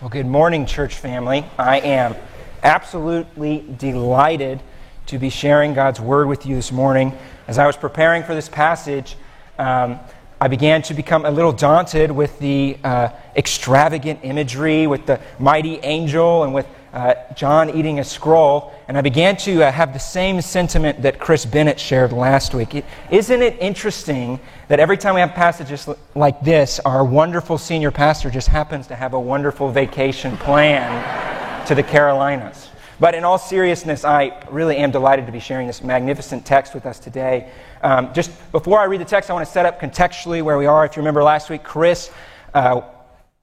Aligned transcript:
Well, 0.00 0.08
good 0.08 0.24
morning, 0.24 0.64
church 0.64 0.94
family. 0.94 1.44
I 1.58 1.80
am 1.80 2.16
absolutely 2.62 3.66
delighted 3.76 4.62
to 5.08 5.18
be 5.18 5.28
sharing 5.28 5.74
God's 5.74 6.00
word 6.00 6.26
with 6.26 6.46
you 6.46 6.56
this 6.56 6.72
morning. 6.72 7.12
As 7.46 7.58
I 7.58 7.66
was 7.66 7.76
preparing 7.76 8.22
for 8.22 8.34
this 8.34 8.48
passage, 8.48 9.14
um, 9.58 10.00
I 10.40 10.48
began 10.48 10.80
to 10.84 10.94
become 10.94 11.26
a 11.26 11.30
little 11.30 11.52
daunted 11.52 12.10
with 12.10 12.38
the 12.38 12.78
uh, 12.82 13.10
extravagant 13.36 14.20
imagery, 14.22 14.86
with 14.86 15.04
the 15.04 15.20
mighty 15.38 15.76
angel, 15.80 16.44
and 16.44 16.54
with 16.54 16.66
uh, 16.92 17.14
John 17.34 17.70
eating 17.70 18.00
a 18.00 18.04
scroll, 18.04 18.72
and 18.88 18.98
I 18.98 19.00
began 19.00 19.36
to 19.38 19.62
uh, 19.62 19.70
have 19.70 19.92
the 19.92 19.98
same 20.00 20.40
sentiment 20.40 21.02
that 21.02 21.20
Chris 21.20 21.46
Bennett 21.46 21.78
shared 21.78 22.12
last 22.12 22.52
week. 22.52 22.84
is 23.10 23.30
not 23.30 23.40
it 23.40 23.56
interesting 23.60 24.40
that 24.68 24.80
every 24.80 24.96
time 24.96 25.14
we 25.14 25.20
have 25.20 25.32
passages 25.32 25.88
like 26.14 26.40
this, 26.42 26.80
our 26.80 27.04
wonderful 27.04 27.58
senior 27.58 27.90
pastor 27.90 28.30
just 28.30 28.48
happens 28.48 28.88
to 28.88 28.96
have 28.96 29.14
a 29.14 29.20
wonderful 29.20 29.70
vacation 29.70 30.36
plan 30.36 31.64
to 31.66 31.74
the 31.74 31.82
Carolinas? 31.82 32.70
But 32.98 33.14
in 33.14 33.24
all 33.24 33.38
seriousness, 33.38 34.04
I 34.04 34.42
really 34.50 34.76
am 34.76 34.90
delighted 34.90 35.24
to 35.26 35.32
be 35.32 35.40
sharing 35.40 35.66
this 35.66 35.82
magnificent 35.82 36.44
text 36.44 36.74
with 36.74 36.84
us 36.84 36.98
today. 36.98 37.50
Um, 37.82 38.12
just 38.12 38.30
before 38.52 38.78
I 38.78 38.84
read 38.84 39.00
the 39.00 39.06
text, 39.06 39.30
I 39.30 39.32
want 39.32 39.46
to 39.46 39.52
set 39.52 39.64
up 39.64 39.80
contextually 39.80 40.42
where 40.42 40.58
we 40.58 40.66
are. 40.66 40.84
If 40.84 40.96
you 40.96 41.00
remember 41.00 41.22
last 41.22 41.48
week, 41.48 41.62
Chris 41.62 42.10
uh, 42.52 42.82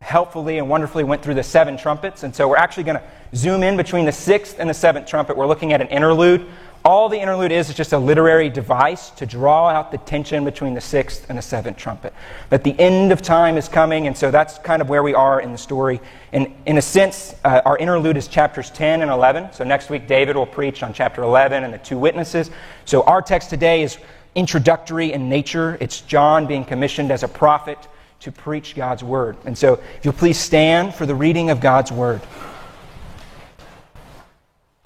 helpfully 0.08 0.58
and 0.58 0.70
wonderfully 0.70 1.04
went 1.04 1.22
through 1.22 1.34
the 1.34 1.44
seven 1.44 1.76
trumpets. 1.76 2.24
And 2.24 2.34
so 2.34 2.48
we're 2.48 2.56
actually 2.56 2.86
going 2.86 2.98
to 2.98 3.04
zoom 3.36 3.62
in 3.62 3.76
between 3.76 4.06
the 4.06 4.12
sixth 4.14 4.56
and 4.58 4.70
the 4.70 4.74
seventh 4.74 5.06
trumpet. 5.06 5.36
We're 5.36 5.48
looking 5.48 5.74
at 5.74 5.82
an 5.82 5.90
interlude. 5.90 6.46
All 6.86 7.10
the 7.10 7.20
interlude 7.20 7.52
is 7.52 7.70
is 7.70 7.76
just 7.76 7.92
a 7.92 7.98
literary 7.98 8.50
device 8.50 9.10
to 9.12 9.26
draw 9.26 9.68
out 9.68 9.92
the 9.92 9.98
tension 9.98 10.46
between 10.46 10.74
the 10.74 10.80
sixth 10.80 11.26
and 11.28 11.38
the 11.38 11.42
seventh 11.42 11.76
trumpet. 11.76 12.14
That 12.50 12.64
the 12.64 12.80
end 12.80 13.12
of 13.12 13.22
time 13.22 13.58
is 13.58 13.68
coming, 13.68 14.08
and 14.08 14.18
so 14.18 14.32
that's 14.32 14.58
kind 14.60 14.82
of 14.82 14.88
where 14.88 15.04
we 15.04 15.14
are 15.14 15.42
in 15.42 15.52
the 15.52 15.58
story. 15.58 16.00
And 16.32 16.56
in 16.66 16.78
a 16.78 16.82
sense, 16.82 17.36
uh, 17.44 17.62
our 17.66 17.78
interlude 17.78 18.16
is 18.16 18.30
chapters 18.30 18.72
10 18.72 19.02
and 19.02 19.12
11. 19.12 19.52
So 19.52 19.66
next 19.66 19.90
week, 19.90 20.08
David 20.08 20.38
will 20.38 20.46
preach 20.46 20.84
on 20.84 20.94
chapter 20.94 21.22
11 21.22 21.66
and 21.66 21.74
the 21.74 21.80
two 21.80 21.98
witnesses. 21.98 22.50
So 22.86 23.04
our 23.04 23.22
text 23.22 23.50
today 23.50 23.84
is 23.84 23.98
introductory 24.36 25.12
in 25.12 25.28
nature. 25.28 25.78
It's 25.82 26.00
John 26.00 26.48
being 26.48 26.64
commissioned 26.64 27.12
as 27.12 27.24
a 27.24 27.28
prophet 27.28 27.90
to 28.22 28.32
preach 28.32 28.76
God's 28.76 29.04
word. 29.04 29.38
And 29.46 29.58
so, 29.58 29.74
if 29.98 30.06
you'll 30.06 30.14
please 30.14 30.40
stand 30.40 30.96
for 30.96 31.06
the 31.06 31.16
reading 31.16 31.50
of 31.50 31.60
God's 31.60 31.92
word. 31.92 32.22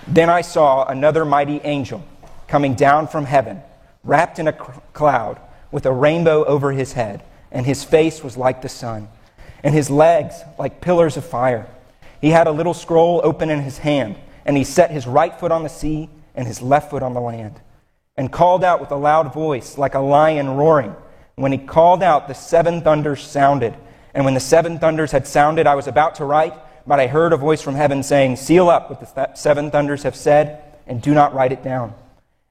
Then 0.07 0.29
I 0.29 0.41
saw 0.41 0.85
another 0.85 1.25
mighty 1.25 1.61
angel 1.63 2.03
coming 2.47 2.73
down 2.73 3.07
from 3.07 3.25
heaven, 3.25 3.61
wrapped 4.03 4.39
in 4.39 4.47
a 4.47 4.53
cloud, 4.53 5.39
with 5.71 5.85
a 5.85 5.91
rainbow 5.91 6.43
over 6.43 6.71
his 6.71 6.93
head, 6.93 7.23
and 7.51 7.65
his 7.65 7.83
face 7.83 8.23
was 8.23 8.35
like 8.35 8.61
the 8.61 8.69
sun, 8.69 9.07
and 9.63 9.73
his 9.73 9.89
legs 9.89 10.35
like 10.59 10.81
pillars 10.81 11.17
of 11.17 11.25
fire. 11.25 11.67
He 12.19 12.29
had 12.29 12.47
a 12.47 12.51
little 12.51 12.73
scroll 12.73 13.21
open 13.23 13.49
in 13.49 13.61
his 13.61 13.77
hand, 13.77 14.17
and 14.45 14.57
he 14.57 14.63
set 14.63 14.91
his 14.91 15.07
right 15.07 15.33
foot 15.39 15.51
on 15.51 15.63
the 15.63 15.69
sea 15.69 16.09
and 16.35 16.47
his 16.47 16.61
left 16.61 16.89
foot 16.89 17.03
on 17.03 17.13
the 17.13 17.21
land, 17.21 17.59
and 18.17 18.31
called 18.31 18.63
out 18.63 18.81
with 18.81 18.91
a 18.91 18.95
loud 18.95 19.33
voice, 19.33 19.77
like 19.77 19.95
a 19.95 19.99
lion 19.99 20.49
roaring. 20.49 20.95
When 21.35 21.51
he 21.51 21.57
called 21.57 22.03
out, 22.03 22.27
the 22.27 22.33
seven 22.33 22.81
thunders 22.81 23.21
sounded. 23.21 23.75
And 24.13 24.25
when 24.25 24.33
the 24.33 24.39
seven 24.39 24.79
thunders 24.79 25.11
had 25.11 25.27
sounded, 25.27 25.67
I 25.67 25.75
was 25.75 25.87
about 25.87 26.15
to 26.15 26.25
write, 26.25 26.53
but 26.85 26.99
I 26.99 27.07
heard 27.07 27.33
a 27.33 27.37
voice 27.37 27.61
from 27.61 27.75
heaven 27.75 28.03
saying, 28.03 28.35
Seal 28.35 28.69
up 28.69 28.89
what 28.89 28.99
the 28.99 29.05
th- 29.05 29.37
seven 29.37 29.71
thunders 29.71 30.03
have 30.03 30.15
said, 30.15 30.63
and 30.87 31.01
do 31.01 31.13
not 31.13 31.33
write 31.33 31.51
it 31.51 31.63
down. 31.63 31.93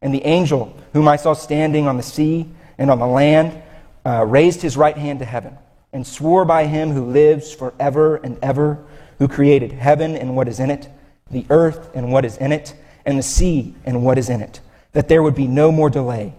And 0.02 0.14
the 0.14 0.24
angel, 0.24 0.74
whom 0.92 1.08
I 1.08 1.16
saw 1.16 1.34
standing 1.34 1.86
on 1.86 1.96
the 1.96 2.02
sea 2.02 2.48
and 2.78 2.90
on 2.90 2.98
the 2.98 3.06
land, 3.06 3.62
uh, 4.06 4.24
raised 4.24 4.62
his 4.62 4.76
right 4.76 4.96
hand 4.96 5.18
to 5.18 5.24
heaven 5.24 5.58
and 5.92 6.06
swore 6.06 6.44
by 6.44 6.66
him 6.66 6.90
who 6.92 7.04
lives 7.04 7.52
forever 7.52 8.16
and 8.16 8.38
ever, 8.42 8.78
who 9.18 9.28
created 9.28 9.72
heaven 9.72 10.16
and 10.16 10.36
what 10.36 10.48
is 10.48 10.60
in 10.60 10.70
it, 10.70 10.88
the 11.30 11.44
earth 11.50 11.90
and 11.94 12.12
what 12.12 12.24
is 12.24 12.36
in 12.36 12.52
it, 12.52 12.74
and 13.04 13.18
the 13.18 13.22
sea 13.22 13.74
and 13.84 14.04
what 14.04 14.18
is 14.18 14.28
in 14.28 14.40
it, 14.40 14.60
that 14.92 15.08
there 15.08 15.22
would 15.22 15.34
be 15.34 15.46
no 15.46 15.72
more 15.72 15.90
delay. 15.90 16.32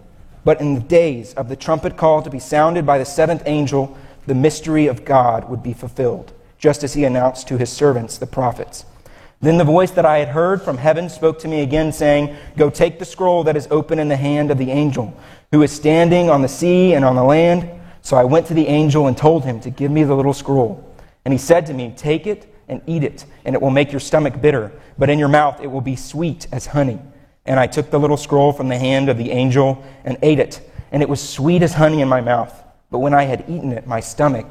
But 0.44 0.60
in 0.60 0.74
the 0.74 0.80
days 0.80 1.34
of 1.34 1.48
the 1.48 1.56
trumpet 1.56 1.96
call 1.96 2.22
to 2.22 2.30
be 2.30 2.38
sounded 2.38 2.84
by 2.84 2.98
the 2.98 3.04
seventh 3.04 3.42
angel, 3.46 3.96
the 4.26 4.34
mystery 4.34 4.86
of 4.86 5.04
God 5.04 5.48
would 5.48 5.62
be 5.62 5.72
fulfilled, 5.72 6.32
just 6.58 6.82
as 6.82 6.94
he 6.94 7.04
announced 7.04 7.48
to 7.48 7.58
his 7.58 7.70
servants, 7.70 8.18
the 8.18 8.26
prophets. 8.26 8.84
Then 9.40 9.58
the 9.58 9.64
voice 9.64 9.90
that 9.92 10.06
I 10.06 10.18
had 10.18 10.28
heard 10.28 10.62
from 10.62 10.78
heaven 10.78 11.08
spoke 11.08 11.40
to 11.40 11.48
me 11.48 11.62
again, 11.62 11.92
saying, 11.92 12.36
Go 12.56 12.70
take 12.70 13.00
the 13.00 13.04
scroll 13.04 13.42
that 13.44 13.56
is 13.56 13.66
open 13.72 13.98
in 13.98 14.08
the 14.08 14.16
hand 14.16 14.52
of 14.52 14.58
the 14.58 14.70
angel, 14.70 15.16
who 15.50 15.62
is 15.62 15.72
standing 15.72 16.30
on 16.30 16.42
the 16.42 16.48
sea 16.48 16.94
and 16.94 17.04
on 17.04 17.16
the 17.16 17.24
land. 17.24 17.68
So 18.02 18.16
I 18.16 18.24
went 18.24 18.46
to 18.46 18.54
the 18.54 18.68
angel 18.68 19.08
and 19.08 19.16
told 19.16 19.44
him 19.44 19.60
to 19.60 19.70
give 19.70 19.90
me 19.90 20.04
the 20.04 20.14
little 20.14 20.32
scroll. 20.32 20.88
And 21.24 21.32
he 21.32 21.38
said 21.38 21.66
to 21.66 21.74
me, 21.74 21.92
Take 21.96 22.28
it 22.28 22.54
and 22.68 22.80
eat 22.86 23.02
it, 23.02 23.24
and 23.44 23.56
it 23.56 23.60
will 23.60 23.70
make 23.70 23.90
your 23.90 24.00
stomach 24.00 24.40
bitter, 24.40 24.72
but 24.96 25.10
in 25.10 25.18
your 25.18 25.28
mouth 25.28 25.60
it 25.60 25.66
will 25.66 25.80
be 25.80 25.96
sweet 25.96 26.46
as 26.52 26.66
honey. 26.66 27.00
And 27.46 27.58
I 27.58 27.66
took 27.66 27.90
the 27.90 27.98
little 27.98 28.16
scroll 28.16 28.52
from 28.52 28.68
the 28.68 28.78
hand 28.78 29.08
of 29.08 29.18
the 29.18 29.30
angel 29.30 29.84
and 30.04 30.16
ate 30.22 30.38
it, 30.38 30.60
and 30.92 31.02
it 31.02 31.08
was 31.08 31.26
sweet 31.26 31.62
as 31.62 31.74
honey 31.74 32.00
in 32.00 32.08
my 32.08 32.20
mouth. 32.20 32.62
But 32.90 32.98
when 32.98 33.14
I 33.14 33.24
had 33.24 33.44
eaten 33.48 33.72
it, 33.72 33.86
my 33.86 34.00
stomach 34.00 34.46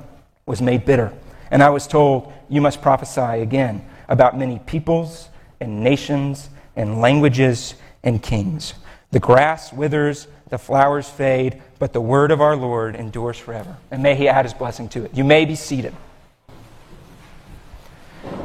was 0.45 0.61
made 0.61 0.85
bitter. 0.85 1.13
And 1.51 1.61
I 1.61 1.69
was 1.69 1.87
told, 1.87 2.33
You 2.49 2.61
must 2.61 2.81
prophesy 2.81 3.21
again 3.41 3.85
about 4.09 4.37
many 4.37 4.59
peoples 4.59 5.29
and 5.59 5.83
nations 5.83 6.49
and 6.75 6.99
languages 6.99 7.75
and 8.03 8.21
kings. 8.21 8.73
The 9.11 9.19
grass 9.19 9.71
withers, 9.71 10.27
the 10.49 10.57
flowers 10.57 11.09
fade, 11.09 11.61
but 11.79 11.93
the 11.93 12.01
word 12.01 12.31
of 12.31 12.41
our 12.41 12.55
Lord 12.55 12.95
endures 12.95 13.37
forever. 13.37 13.77
And 13.91 14.01
may 14.01 14.15
he 14.15 14.27
add 14.27 14.45
his 14.45 14.53
blessing 14.53 14.89
to 14.89 15.03
it. 15.03 15.15
You 15.15 15.23
may 15.23 15.45
be 15.45 15.55
seated. 15.55 15.93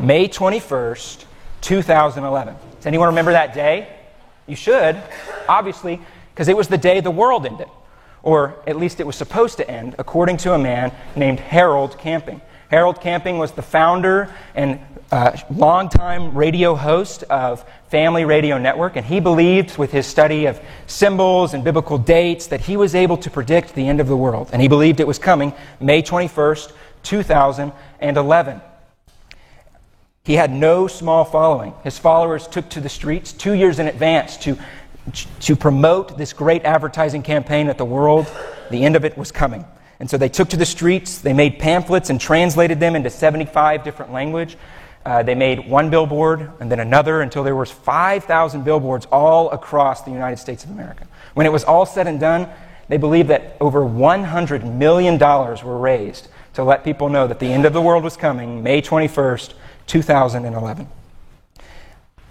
May 0.01 0.29
21st, 0.29 1.25
2011. 1.61 2.55
Does 2.77 2.87
anyone 2.87 3.09
remember 3.09 3.33
that 3.33 3.55
day? 3.55 3.89
You 4.47 4.57
should, 4.57 5.01
obviously, 5.49 6.01
because 6.33 6.49
it 6.49 6.57
was 6.57 6.69
the 6.69 6.79
day 6.79 7.01
the 7.01 7.11
world 7.11 7.47
ended, 7.47 7.69
or 8.23 8.57
at 8.67 8.77
least 8.77 9.01
it 9.01 9.07
was 9.07 9.17
supposed 9.17 9.57
to 9.57 9.69
end, 9.69 9.95
according 9.99 10.37
to 10.39 10.55
a 10.55 10.59
man 10.59 10.93
named 11.17 11.41
Harold 11.41 11.99
Camping. 11.99 12.41
Harold 12.71 13.01
Camping 13.01 13.39
was 13.39 13.53
the 13.53 13.63
founder 13.63 14.33
and 14.55 14.81
uh, 15.13 15.37
longtime 15.51 16.35
radio 16.35 16.75
host 16.75 17.23
of 17.25 17.65
Family 17.89 18.25
Radio 18.25 18.59
Network, 18.59 18.97
and 18.97 19.07
he 19.07 19.21
believed, 19.21 19.79
with 19.79 19.93
his 19.93 20.07
study 20.07 20.47
of 20.47 20.61
symbols 20.87 21.55
and 21.55 21.63
biblical 21.63 21.97
dates, 21.97 22.49
that 22.49 22.61
he 22.61 22.77
was 22.77 22.95
able 22.95 23.17
to 23.17 23.31
predict 23.31 23.75
the 23.75 23.87
end 23.87 24.01
of 24.01 24.09
the 24.09 24.17
world. 24.17 24.51
And 24.53 24.61
he 24.61 24.69
believed 24.69 24.99
it 25.01 25.07
was 25.07 25.19
coming 25.19 25.53
May 25.81 26.03
21st, 26.03 26.73
2011. 27.05 28.61
He 30.27 30.35
had 30.35 30.51
no 30.51 30.89
small 30.89 31.25
following. 31.25 31.73
His 31.85 31.99
followers 31.99 32.49
took 32.49 32.69
to 32.71 32.81
the 32.81 32.89
streets 32.89 33.33
two 33.33 33.53
years 33.53 33.79
in 33.79 33.87
advance 33.87 34.37
to, 34.39 34.59
to 35.39 35.55
promote 35.55 36.19
this 36.19 36.33
great 36.33 36.65
advertising 36.65 37.23
campaign 37.23 37.69
that 37.69 37.79
the 37.79 37.85
world, 37.85 38.27
the 38.73 38.85
end 38.85 38.97
of 38.97 39.05
it, 39.05 39.17
was 39.17 39.31
coming. 39.31 39.65
And 40.01 40.11
so 40.11 40.19
they 40.19 40.29
took 40.29 40.49
to 40.49 40.57
the 40.57 40.67
streets, 40.67 41.21
they 41.21 41.33
made 41.33 41.61
pamphlets 41.61 42.11
and 42.11 42.21
translated 42.21 42.81
them 42.81 42.97
into 42.97 43.09
75 43.09 43.85
different 43.85 44.13
language. 44.13 44.57
Uh, 45.05 45.23
they 45.23 45.37
made 45.37 45.71
one 45.71 45.91
billboard 45.91 46.51
and 46.59 46.73
then 46.73 46.81
another 46.81 47.21
until 47.21 47.45
there 47.45 47.55
was 47.55 47.71
5,000 47.71 48.65
billboards 48.65 49.07
all 49.13 49.49
across 49.51 50.03
the 50.03 50.11
United 50.11 50.39
States 50.39 50.65
of 50.65 50.71
America. 50.71 51.07
When 51.35 51.47
it 51.47 51.53
was 51.53 51.63
all 51.63 51.87
said 51.87 52.09
and 52.09 52.19
done, 52.19 52.49
they 52.89 52.97
believed 52.97 53.31
that 53.31 53.57
over 53.61 53.83
$100 53.83 54.75
million 54.75 55.19
were 55.21 55.79
raised 55.79 56.27
to 56.55 56.65
let 56.65 56.83
people 56.83 57.09
know 57.09 57.29
that 57.29 57.39
the 57.39 57.47
end 57.47 57.65
of 57.65 57.73
the 57.73 57.81
world 57.81 58.03
was 58.03 58.17
coming, 58.17 58.65
May 58.65 58.83
21st, 58.83 59.55
2011. 59.87 60.89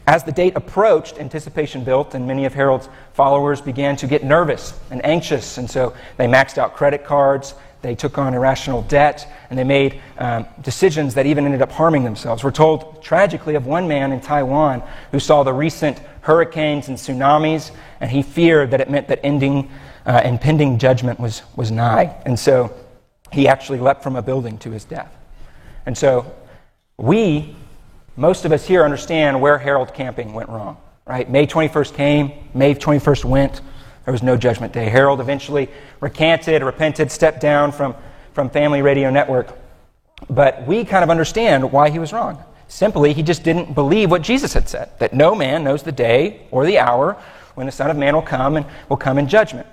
As 0.08 0.24
the 0.24 0.32
date 0.32 0.56
approached, 0.56 1.18
anticipation 1.18 1.84
built, 1.84 2.14
and 2.14 2.28
many 2.28 2.46
of 2.46 2.54
Harold's 2.54 2.90
followers 3.14 3.60
began 3.60 3.96
to 3.98 4.08
get 4.08 4.24
nervous 4.24 4.80
and 4.92 5.04
anxious, 5.04 5.58
and 5.58 5.70
so 5.70 5.96
they 6.18 6.28
maxed 6.28 6.60
out 6.60 6.76
credit 6.76 7.04
cards, 7.04 7.56
they 7.82 7.96
took 7.96 8.18
on 8.18 8.34
irrational 8.34 8.84
debt, 8.84 9.28
and 9.50 9.58
they 9.58 9.64
made 9.64 10.02
um, 10.20 10.46
decisions 10.62 11.16
that 11.16 11.26
even 11.26 11.46
ended 11.46 11.62
up 11.62 11.72
harming 11.72 12.04
themselves. 12.04 12.44
We're 12.44 12.52
told 12.52 13.02
tragically 13.04 13.56
of 13.56 13.66
one 13.66 13.88
man 13.88 14.12
in 14.12 14.22
Taiwan 14.22 14.84
who 15.12 15.20
saw 15.20 15.44
the 15.44 15.54
recent 15.54 16.00
hurricanes 16.22 16.88
and 16.88 16.98
tsunamis, 16.98 17.72
and 18.00 18.10
he 18.10 18.22
feared 18.22 18.72
that 18.72 18.82
it 18.82 18.90
meant 18.90 19.08
that 19.08 19.20
ending 19.24 19.72
uh, 20.06 20.22
impending 20.24 20.78
judgment 20.78 21.20
was, 21.20 21.42
was 21.56 21.72
nigh. 21.72 22.16
And 22.26 22.40
so 22.40 22.74
he 23.32 23.48
actually 23.48 23.80
leapt 23.80 24.04
from 24.04 24.16
a 24.16 24.22
building 24.22 24.58
to 24.60 24.72
his 24.72 24.86
death. 24.86 25.14
And 25.86 25.98
so 25.98 26.32
we, 26.98 27.56
most 28.16 28.46
of 28.46 28.52
us 28.52 28.66
here, 28.66 28.84
understand 28.84 29.42
where 29.42 29.58
Harold 29.58 29.94
Camping 29.94 30.34
went 30.34 30.50
wrong, 30.50 30.78
right? 31.06 31.30
May 31.30 31.46
21st 31.46 31.94
came, 31.94 32.32
May 32.54 32.74
21st 32.74 33.26
went. 33.26 33.62
There 34.06 34.12
was 34.12 34.24
no 34.24 34.38
judgment 34.38 34.72
day. 34.72 34.90
Harold 34.90 35.20
eventually 35.20 35.70
recanted, 36.00 36.64
repented, 36.64 37.12
stepped 37.12 37.42
down 37.42 37.72
from, 37.72 37.96
from 38.34 38.50
Family 38.50 38.82
Radio 38.82 39.10
Network. 39.10 39.58
But 40.30 40.66
we 40.66 40.86
kind 40.86 41.04
of 41.04 41.10
understand 41.10 41.72
why 41.72 41.90
he 41.90 42.00
was 42.00 42.14
wrong. 42.14 42.42
Simply, 42.68 43.14
he 43.14 43.24
just 43.24 43.44
didn't 43.44 43.74
believe 43.74 44.10
what 44.10 44.22
Jesus 44.22 44.54
had 44.54 44.70
said 44.70 44.90
that 45.00 45.14
no 45.14 45.36
man 45.36 45.64
knows 45.64 45.84
the 45.84 45.92
day 45.92 46.48
or 46.52 46.66
the 46.66 46.80
hour 46.80 47.18
when 47.56 47.66
the 47.66 47.72
Son 47.72 47.90
of 47.90 47.98
Man 47.98 48.16
will 48.16 48.22
come 48.22 48.56
and 48.56 48.66
will 48.90 48.98
come 48.98 49.18
in 49.18 49.28
judgment. 49.28 49.68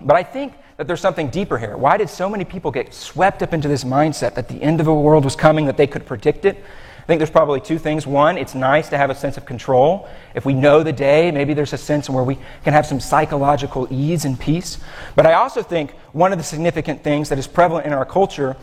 But 0.00 0.16
I 0.16 0.22
think 0.22 0.54
that 0.76 0.86
there's 0.86 1.00
something 1.00 1.28
deeper 1.28 1.56
here. 1.56 1.76
Why 1.76 1.96
did 1.96 2.10
so 2.10 2.28
many 2.28 2.44
people 2.44 2.70
get 2.70 2.92
swept 2.92 3.42
up 3.42 3.52
into 3.52 3.68
this 3.68 3.84
mindset 3.84 4.34
that 4.34 4.48
the 4.48 4.60
end 4.62 4.80
of 4.80 4.86
the 4.86 4.94
world 4.94 5.24
was 5.24 5.36
coming, 5.36 5.66
that 5.66 5.76
they 5.76 5.86
could 5.86 6.04
predict 6.04 6.44
it? 6.44 6.62
I 7.02 7.06
think 7.06 7.18
there's 7.18 7.30
probably 7.30 7.60
two 7.60 7.78
things. 7.78 8.06
One, 8.06 8.38
it's 8.38 8.54
nice 8.54 8.88
to 8.88 8.96
have 8.96 9.10
a 9.10 9.14
sense 9.14 9.36
of 9.36 9.44
control. 9.44 10.08
If 10.34 10.46
we 10.46 10.54
know 10.54 10.82
the 10.82 10.92
day, 10.92 11.30
maybe 11.30 11.52
there's 11.52 11.74
a 11.74 11.78
sense 11.78 12.08
where 12.08 12.24
we 12.24 12.38
can 12.64 12.72
have 12.72 12.86
some 12.86 12.98
psychological 12.98 13.86
ease 13.90 14.24
and 14.24 14.40
peace. 14.40 14.78
But 15.14 15.26
I 15.26 15.34
also 15.34 15.62
think 15.62 15.92
one 16.12 16.32
of 16.32 16.38
the 16.38 16.44
significant 16.44 17.04
things 17.04 17.28
that 17.28 17.38
is 17.38 17.46
prevalent 17.46 17.86
in 17.86 17.92
our 17.92 18.06
culture 18.06 18.56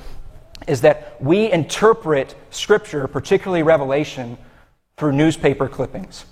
is 0.68 0.82
that 0.82 1.22
we 1.22 1.52
interpret 1.52 2.36
Scripture, 2.50 3.08
particularly 3.08 3.64
Revelation, 3.64 4.38
through 4.98 5.14
newspaper 5.14 5.68
clippings. 5.68 6.26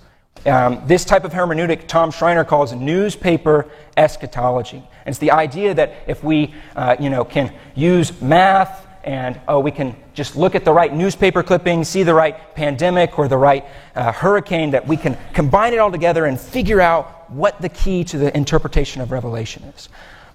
Um, 0.46 0.82
this 0.86 1.04
type 1.04 1.24
of 1.24 1.32
hermeneutic 1.32 1.86
Tom 1.86 2.10
Schreiner 2.10 2.44
calls 2.44 2.72
newspaper 2.72 3.70
eschatology. 3.96 4.78
And 4.78 5.12
it's 5.12 5.18
the 5.18 5.32
idea 5.32 5.74
that 5.74 6.04
if 6.06 6.24
we 6.24 6.54
uh, 6.74 6.96
you 6.98 7.10
know, 7.10 7.24
can 7.24 7.52
use 7.74 8.20
math 8.22 8.86
and 9.04 9.38
oh, 9.48 9.60
we 9.60 9.70
can 9.70 9.96
just 10.14 10.36
look 10.36 10.54
at 10.54 10.64
the 10.64 10.72
right 10.72 10.94
newspaper 10.94 11.42
clipping, 11.42 11.84
see 11.84 12.02
the 12.02 12.14
right 12.14 12.54
pandemic 12.54 13.18
or 13.18 13.28
the 13.28 13.36
right 13.36 13.64
uh, 13.94 14.12
hurricane, 14.12 14.70
that 14.70 14.86
we 14.86 14.96
can 14.96 15.16
combine 15.34 15.72
it 15.72 15.78
all 15.78 15.90
together 15.90 16.24
and 16.26 16.40
figure 16.40 16.80
out 16.80 17.30
what 17.30 17.60
the 17.60 17.68
key 17.68 18.04
to 18.04 18.18
the 18.18 18.34
interpretation 18.36 19.00
of 19.00 19.10
Revelation 19.10 19.62
is. 19.76 19.88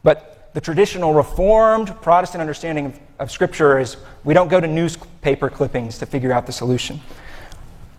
But 0.03 0.51
the 0.53 0.61
traditional 0.61 1.13
Reformed 1.13 1.99
Protestant 2.01 2.41
understanding 2.41 2.85
of, 2.87 2.99
of 3.19 3.31
Scripture 3.31 3.79
is 3.79 3.97
we 4.23 4.33
don't 4.33 4.47
go 4.47 4.59
to 4.59 4.67
newspaper 4.67 5.49
clippings 5.49 5.97
to 5.99 6.05
figure 6.05 6.31
out 6.31 6.45
the 6.45 6.53
solution. 6.53 7.01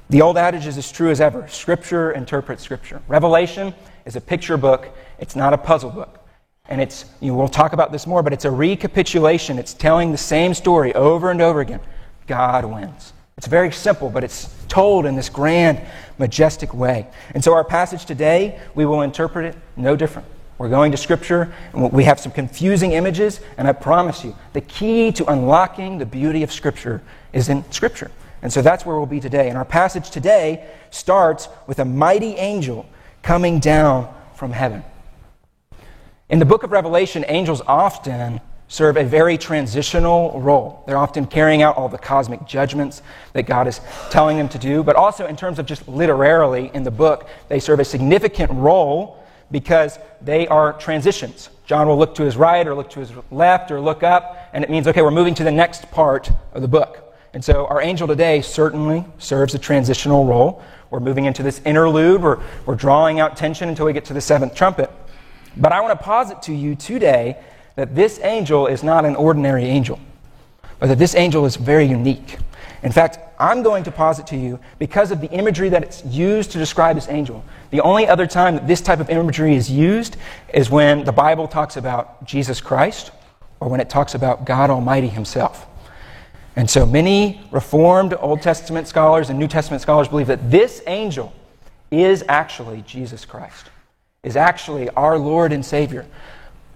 The 0.09 0.23
old 0.23 0.39
adage 0.39 0.67
is 0.67 0.79
as 0.79 0.93
true 0.93 1.11
as 1.11 1.21
ever 1.21 1.49
Scripture 1.49 2.13
interprets 2.13 2.63
Scripture. 2.63 3.03
Revelation 3.09 3.75
is 4.05 4.15
a 4.15 4.21
picture 4.21 4.57
book, 4.57 4.89
it's 5.19 5.35
not 5.35 5.53
a 5.53 5.59
puzzle 5.59 5.91
book. 5.91 6.21
And 6.69 6.81
it's, 6.81 7.05
you 7.21 7.33
know, 7.33 7.39
we'll 7.39 7.49
talk 7.49 7.73
about 7.73 7.93
this 7.93 8.07
more, 8.07 8.23
but 8.23 8.33
it's 8.33 8.45
a 8.45 8.51
recapitulation. 8.51 9.59
It's 9.59 9.75
telling 9.75 10.11
the 10.11 10.19
same 10.19 10.53
story 10.55 10.93
over 10.95 11.31
and 11.31 11.41
over 11.41 11.61
again. 11.61 11.81
God 12.27 12.65
wins. 12.65 13.13
It's 13.37 13.47
very 13.47 13.71
simple, 13.71 14.11
but 14.11 14.25
it's 14.25 14.53
told 14.69 15.07
in 15.07 15.15
this 15.15 15.29
grand, 15.29 15.81
majestic 16.19 16.73
way. 16.73 17.07
And 17.35 17.45
so, 17.45 17.53
our 17.55 17.65
passage 17.65 18.05
today, 18.05 18.61
we 18.75 18.85
will 18.85 19.03
interpret 19.03 19.55
it 19.55 19.61
no 19.77 19.95
different. 19.95 20.27
We're 20.59 20.71
going 20.71 20.91
to 20.93 20.97
Scripture, 20.97 21.53
and 21.73 21.93
we 21.93 22.05
have 22.05 22.19
some 22.19 22.33
confusing 22.33 22.93
images, 22.93 23.41
and 23.59 23.69
I 23.69 23.73
promise 23.73 24.25
you, 24.25 24.35
the 24.55 24.63
key 24.63 25.13
to 25.13 25.31
unlocking 25.31 25.99
the 25.99 26.07
beauty 26.07 26.43
of 26.43 26.51
Scripture 26.51 27.03
is 27.33 27.49
in 27.49 27.71
Scripture. 27.71 28.11
And 28.47 28.53
so 28.53 28.63
that's 28.63 28.87
where 28.87 28.95
we'll 28.95 29.07
be 29.07 29.19
today. 29.19 29.49
And 29.49 29.59
our 29.59 29.65
passage 29.65 30.11
today 30.11 30.71
starts 30.91 31.49
with 31.67 31.81
a 31.81 31.85
mighty 31.85 32.37
angel 32.37 32.87
coming 33.21 33.59
down 33.59 34.09
from 34.37 34.53
heaven. 34.53 34.85
In 36.29 36.39
the 36.39 36.45
book 36.45 36.63
of 36.63 36.71
Revelation, 36.71 37.25
angels 37.27 37.61
often 37.67 38.41
serve 38.69 38.99
a 38.99 39.03
very 39.03 39.37
transitional 39.37 40.41
role. 40.41 40.85
They're 40.87 40.97
often 40.97 41.27
carrying 41.27 41.63
out 41.63 41.77
all 41.77 41.89
the 41.89 41.99
cosmic 41.99 42.47
judgments 42.47 43.03
that 43.33 43.47
God 43.47 43.67
is 43.67 43.81
telling 44.11 44.37
them 44.37 44.49
to 44.51 44.59
do, 44.59 44.85
but 44.85 44.95
also 44.95 45.27
in 45.27 45.35
terms 45.35 45.59
of 45.59 45.67
just 45.67 45.89
literarily 45.89 46.71
in 46.73 46.85
the 46.85 46.91
book, 46.93 47.29
they 47.49 47.59
serve 47.59 47.81
a 47.81 47.85
significant 47.85 48.53
role 48.53 49.25
because 49.51 49.99
they 50.23 50.47
are 50.47 50.73
transitions. 50.75 51.51
John 51.65 51.89
will 51.89 51.99
look 51.99 52.15
to 52.15 52.23
his 52.23 52.37
right 52.37 52.65
or 52.65 52.77
look 52.77 52.91
to 52.91 53.01
his 53.01 53.11
left 53.33 53.73
or 53.73 53.81
look 53.81 54.05
up, 54.05 54.51
and 54.53 54.63
it 54.63 54.71
means, 54.71 54.87
okay, 54.87 55.03
we're 55.03 55.11
moving 55.11 55.35
to 55.35 55.43
the 55.43 55.51
next 55.51 55.91
part 55.91 56.31
of 56.53 56.63
the 56.63 56.69
book. 56.69 57.06
And 57.37 57.45
so 57.45 57.67
our 57.67 57.83
angel 57.83 58.09
today 58.09 58.41
certainly 58.41 59.05
serves 59.19 59.55
a 59.55 59.59
transitional 59.59 60.25
role. 60.25 60.63
We're 60.89 61.01
moving 61.01 61.27
into 61.27 61.43
this 61.43 61.61
interlude, 61.67 62.23
we're, 62.23 62.41
we're 62.65 62.77
drawing 62.77 63.21
out 63.21 63.37
tension 63.37 63.69
until 63.69 63.85
we 63.85 63.93
get 63.93 64.07
to 64.07 64.15
the 64.15 64.23
seventh 64.23 64.55
trumpet. 64.55 64.91
But 65.55 65.71
I 65.71 65.83
want 65.83 66.01
to 66.01 66.03
posit 66.03 66.41
to 66.45 66.55
you 66.55 66.75
today 66.75 67.37
that 67.75 67.95
this 67.95 68.19
angel 68.21 68.69
is 68.69 68.83
not 68.83 69.05
an 69.05 69.15
ordinary 69.17 69.65
angel, 69.67 70.01
but 70.81 70.87
that 70.87 70.99
this 70.99 71.15
angel 71.15 71.45
is 71.45 71.57
very 71.57 71.85
unique. 71.85 72.39
In 72.83 72.91
fact, 72.91 73.19
I'm 73.39 73.63
going 73.63 73.85
to 73.85 73.93
posit 73.93 74.27
to 74.29 74.37
you, 74.39 74.59
because 74.79 75.11
of 75.11 75.21
the 75.21 75.31
imagery 75.31 75.69
that 75.69 75.83
it's 75.83 76.03
used 76.07 76.53
to 76.53 76.59
describe 76.59 76.97
this 76.97 77.11
angel, 77.11 77.45
the 77.69 77.83
only 77.83 78.09
other 78.09 78.27
time 78.27 78.55
that 78.55 78.67
this 78.67 78.81
type 78.81 78.99
of 78.99 79.11
imagery 79.11 79.57
is 79.57 79.71
used 79.71 80.17
is 80.55 80.71
when 80.71 81.05
the 81.05 81.13
Bible 81.13 81.49
talks 81.49 81.77
about 81.77 82.25
Jesus 82.25 82.63
Christ 82.63 83.11
or 83.61 83.69
when 83.69 83.81
it 83.81 83.91
talks 83.91 84.15
about 84.15 84.47
God 84.47 84.71
Almighty 84.71 85.09
Himself. 85.09 85.67
And 86.57 86.69
so 86.69 86.87
many 86.87 87.41
Reformed 87.51 88.15
Old 88.19 88.43
Testament 88.43 88.89
scholars 88.89 89.31
and 89.31 89.39
New 89.39 89.49
Testament 89.49 89.83
scholars 89.83 90.09
believe 90.09 90.27
that 90.27 90.51
this 90.51 90.83
angel 90.87 91.33
is 91.91 92.25
actually 92.29 92.83
Jesus 92.87 93.25
Christ 93.25 93.71
is 94.27 94.37
actually 94.37 94.91
our 94.91 95.17
Lord 95.17 95.53
and 95.53 95.65
Savior. 95.65 96.05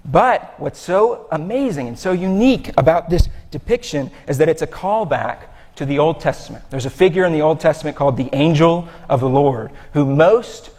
But 0.05 0.55
what's 0.59 0.79
so 0.79 1.27
amazing 1.32 1.88
and 1.88 1.99
so 1.99 2.12
unique 2.12 2.71
about 2.79 3.11
this 3.11 3.29
depiction 3.50 4.11
is 4.29 4.38
that 4.38 4.49
it's 4.49 4.62
a 4.62 4.69
callback 4.69 5.41
to 5.75 5.85
the 5.85 5.99
Old 5.99 6.21
Testament. 6.21 6.65
There's 6.71 6.87
a 6.87 6.91
figure 6.91 7.25
in 7.25 7.32
the 7.32 7.43
Old 7.43 7.59
Testament 7.59 7.97
called 7.97 8.17
the 8.17 8.31
angel 8.32 8.88
of 9.09 9.19
the 9.19 9.29
Lord, 9.29 9.73
who 9.94 10.06
most 10.06 10.71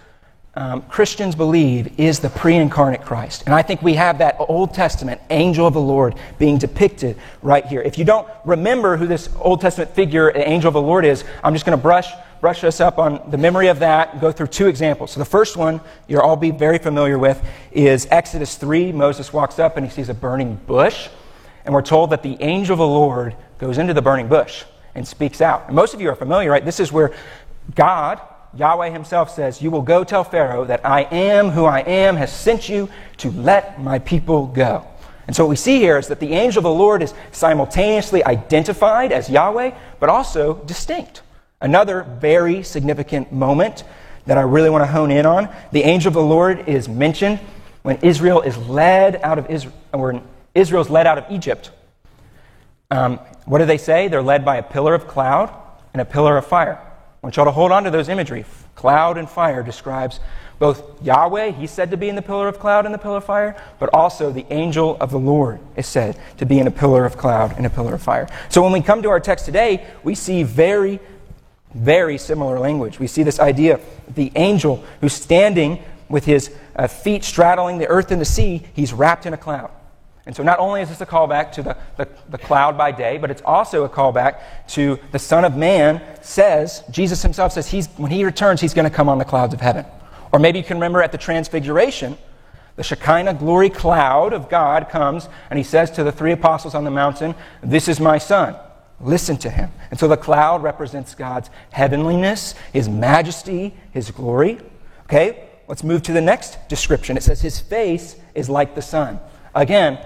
um, 0.54 0.82
Christians 0.84 1.34
believe 1.34 2.00
is 2.00 2.20
the 2.20 2.30
pre 2.30 2.56
incarnate 2.56 3.02
Christ. 3.02 3.44
And 3.46 3.56
I 3.56 3.62
think 3.62 3.82
we 3.82 3.94
have 3.94 4.18
that 4.18 4.36
Old 4.40 4.74
Testament 4.74 5.22
angel 5.30 5.66
of 5.66 5.74
the 5.74 5.82
Lord 5.82 6.16
being 6.40 6.58
depicted 6.58 7.18
right 7.42 7.66
here. 7.66 7.82
If 7.82 7.98
you 7.98 8.04
don't 8.04 8.28
remember 8.44 8.98
who 8.98 9.08
this 9.08 9.30
Old 9.40 9.62
Testament 9.62 9.96
figure, 9.96 10.32
angel 10.36 10.68
of 10.68 10.74
the 10.74 10.82
Lord, 10.82 11.06
is, 11.06 11.24
I'm 11.44 11.54
just 11.54 11.66
going 11.66 11.78
to 11.78 11.82
brush 11.82 12.12
brush 12.42 12.64
us 12.64 12.82
up 12.82 12.98
on 12.98 13.22
the 13.30 13.38
memory 13.38 13.68
of 13.68 13.80
that 13.80 14.14
and 14.14 14.20
go 14.20 14.32
through 14.32 14.48
two 14.48 14.66
examples. 14.68 15.12
So, 15.12 15.20
the 15.20 15.26
first 15.26 15.56
one 15.56 15.80
you'll 16.08 16.22
all 16.22 16.36
be 16.36 16.52
very 16.52 16.80
familiar 16.80 17.18
with 17.18 17.42
is 17.72 18.08
Exodus 18.10 18.58
3. 18.58 18.92
Moses 18.92 19.32
walks 19.32 19.60
up 19.60 19.78
and 19.78 19.86
he 19.86 19.92
sees 19.92 20.10
a 20.10 20.14
burning 20.14 20.56
bush. 20.68 21.08
And 21.64 21.74
we're 21.74 21.84
told 21.84 22.10
that 22.10 22.24
the 22.24 22.42
angel 22.42 22.74
of 22.74 22.80
the 22.80 22.88
Lord 22.88 23.36
goes 23.60 23.78
into 23.78 23.94
the 23.94 24.02
burning 24.02 24.28
bush 24.28 24.66
and 24.96 25.08
speaks 25.08 25.40
out. 25.40 25.68
And 25.68 25.76
most 25.76 25.94
of 25.94 26.02
you 26.02 26.10
are 26.10 26.16
familiar, 26.16 26.50
right? 26.50 26.66
This 26.66 26.80
is 26.80 26.92
where 26.92 27.14
God, 27.76 28.20
Yahweh 28.54 28.90
Himself, 28.90 29.32
says, 29.32 29.62
You 29.62 29.72
will 29.72 29.82
go 29.82 30.04
tell 30.04 30.24
Pharaoh 30.24 30.66
that 30.66 30.86
I 30.86 31.04
am 31.04 31.50
who 31.50 31.66
I 31.66 31.80
am 31.80 32.16
has 32.16 32.32
sent 32.32 32.68
you 32.68 32.90
to 33.18 33.32
let 33.32 33.82
my 33.82 34.00
people 34.00 34.48
go. 34.48 34.86
And 35.28 35.36
so 35.36 35.46
what 35.46 35.52
we 35.52 35.56
see 35.56 35.78
here 35.78 35.98
is 35.98 36.08
that 36.08 36.20
the 36.20 36.34
angel 36.34 36.60
of 36.60 36.64
the 36.64 36.72
Lord 36.72 37.02
is 37.02 37.14
simultaneously 37.32 38.24
identified 38.26 39.12
as 39.12 39.30
Yahweh, 39.30 39.72
but 40.00 40.10
also 40.10 40.56
distinct. 40.66 41.22
Another 41.62 42.04
very 42.04 42.64
significant 42.64 43.32
moment 43.32 43.84
that 44.26 44.38
I 44.38 44.42
really 44.42 44.70
want 44.70 44.82
to 44.82 44.88
hone 44.88 45.12
in 45.12 45.26
on 45.26 45.50
the 45.72 45.84
angel 45.84 46.10
of 46.10 46.16
the 46.16 46.22
Lord 46.22 46.68
is 46.68 46.90
mentioned 46.90 47.40
when 47.84 47.98
Israel 48.02 48.42
is 48.42 48.58
led 48.58 49.16
out 49.18 49.40
of 49.40 49.50
Israel, 49.50 49.74
when 49.92 50.22
Israel's 50.54 50.90
led 50.90 51.08
out 51.08 51.18
of 51.18 51.26
Egypt. 51.30 51.72
Um, 52.90 53.18
what 53.46 53.60
do 53.60 53.66
they 53.66 53.78
say? 53.78 54.08
They're 54.08 54.22
led 54.22 54.44
by 54.44 54.58
a 54.58 54.64
pillar 54.64 54.94
of 54.94 55.08
cloud 55.08 55.56
and 55.94 56.02
a 56.02 56.06
pillar 56.06 56.38
of 56.38 56.46
fire. 56.46 56.80
I 57.22 57.28
want 57.28 57.36
y'all 57.36 57.46
to 57.46 57.52
hold 57.52 57.72
on 57.72 57.84
to 57.84 57.92
those 57.92 58.10
imagery. 58.10 58.46
Cloud 58.74 59.18
and 59.20 59.30
fire 59.30 59.62
describes 59.62 60.20
both 60.58 61.04
Yahweh, 61.04 61.52
he's 61.52 61.72
said 61.72 61.90
to 61.92 61.98
be 61.98 62.08
in 62.08 62.16
the 62.16 62.22
pillar 62.22 62.48
of 62.48 62.60
cloud 62.60 62.86
and 62.86 62.94
the 62.94 63.00
pillar 63.00 63.18
of 63.18 63.26
fire, 63.26 63.56
but 63.80 63.90
also 63.94 64.32
the 64.32 64.46
angel 64.52 64.96
of 65.00 65.10
the 65.10 65.18
Lord 65.18 65.60
is 65.76 65.88
said 65.88 66.20
to 66.38 66.46
be 66.46 66.60
in 66.60 66.68
a 66.68 66.72
pillar 66.72 67.04
of 67.04 67.18
cloud 67.18 67.58
and 67.58 67.66
a 67.66 67.70
pillar 67.70 67.96
of 67.96 68.02
fire. 68.02 68.28
So 68.50 68.62
when 68.62 68.72
we 68.72 68.82
come 68.82 69.02
to 69.02 69.10
our 69.10 69.20
text 69.20 69.46
today, 69.46 69.88
we 70.04 70.14
see 70.16 70.44
very 70.44 71.00
very 71.74 72.18
similar 72.18 72.60
language. 72.60 73.00
We 73.00 73.08
see 73.08 73.24
this 73.24 73.40
idea 73.40 73.80
the 74.14 74.32
angel 74.36 74.84
who's 75.00 75.14
standing 75.14 75.82
with 76.10 76.26
his 76.26 76.54
uh, 76.76 76.88
feet 76.88 77.24
straddling 77.24 77.78
the 77.78 77.88
earth 77.88 78.12
and 78.12 78.20
the 78.20 78.26
sea, 78.26 78.64
he's 78.74 78.94
wrapped 78.94 79.26
in 79.26 79.34
a 79.34 79.38
cloud. 79.38 79.72
And 80.32 80.36
so, 80.38 80.44
not 80.44 80.60
only 80.60 80.80
is 80.80 80.88
this 80.88 81.02
a 81.02 81.06
callback 81.06 81.52
to 81.52 81.62
the, 81.62 81.78
the, 81.98 82.08
the, 82.30 82.38
cloud 82.38 82.78
by 82.78 82.94
day, 82.94 83.18
but 83.18 83.30
it's 83.30 83.42
also 83.42 83.84
a 83.84 83.90
callback 83.90 84.40
to 84.70 84.98
the 85.12 85.20
Son 85.20 85.44
of 85.44 85.58
Man 85.58 86.02
says, 86.22 86.86
Jesus 86.90 87.22
himself 87.22 87.52
says, 87.52 87.68
he's, 87.68 87.88
when 87.98 88.12
he 88.12 88.24
returns, 88.24 88.62
he's 88.62 88.74
going 88.74 88.90
to 88.90 88.96
come 88.96 89.10
on 89.10 89.18
the 89.18 89.26
clouds 89.26 89.54
of 89.54 89.60
heaven. 89.60 89.86
Or 90.32 90.40
maybe 90.40 90.58
you 90.58 90.64
can 90.64 90.78
remember 90.78 91.04
at 91.04 91.12
the 91.12 91.18
Transfiguration, 91.18 92.18
the 92.78 92.84
Shekinah 92.84 93.34
glory 93.34 93.70
cloud 93.70 94.32
of 94.32 94.48
God 94.48 94.88
comes 94.88 95.28
and 95.50 95.58
he 95.58 95.66
says 95.66 95.92
to 95.92 96.04
the 96.06 96.14
three 96.14 96.32
apostles 96.32 96.76
on 96.76 96.86
the 96.86 96.92
mountain, 96.92 97.36
This 97.62 97.90
is 97.90 98.00
my 98.00 98.18
Son. 98.18 98.56
Listen 99.02 99.36
to 99.36 99.50
him. 99.50 99.70
And 99.90 100.00
so 100.00 100.08
the 100.08 100.16
cloud 100.16 100.64
represents 100.64 101.14
God's 101.14 101.50
heavenliness, 101.72 102.56
his 102.72 102.88
majesty, 102.88 103.76
his 103.92 104.12
glory. 104.12 104.62
Okay, 105.08 105.50
let's 105.68 105.84
move 105.84 106.04
to 106.04 106.14
the 106.14 106.22
next 106.22 106.58
description. 106.70 107.18
It 107.18 107.24
says, 107.24 107.42
His 107.42 107.60
face 107.60 108.16
is 108.34 108.50
like 108.50 108.76
the 108.76 108.82
sun. 108.82 109.20
Again, 109.54 110.00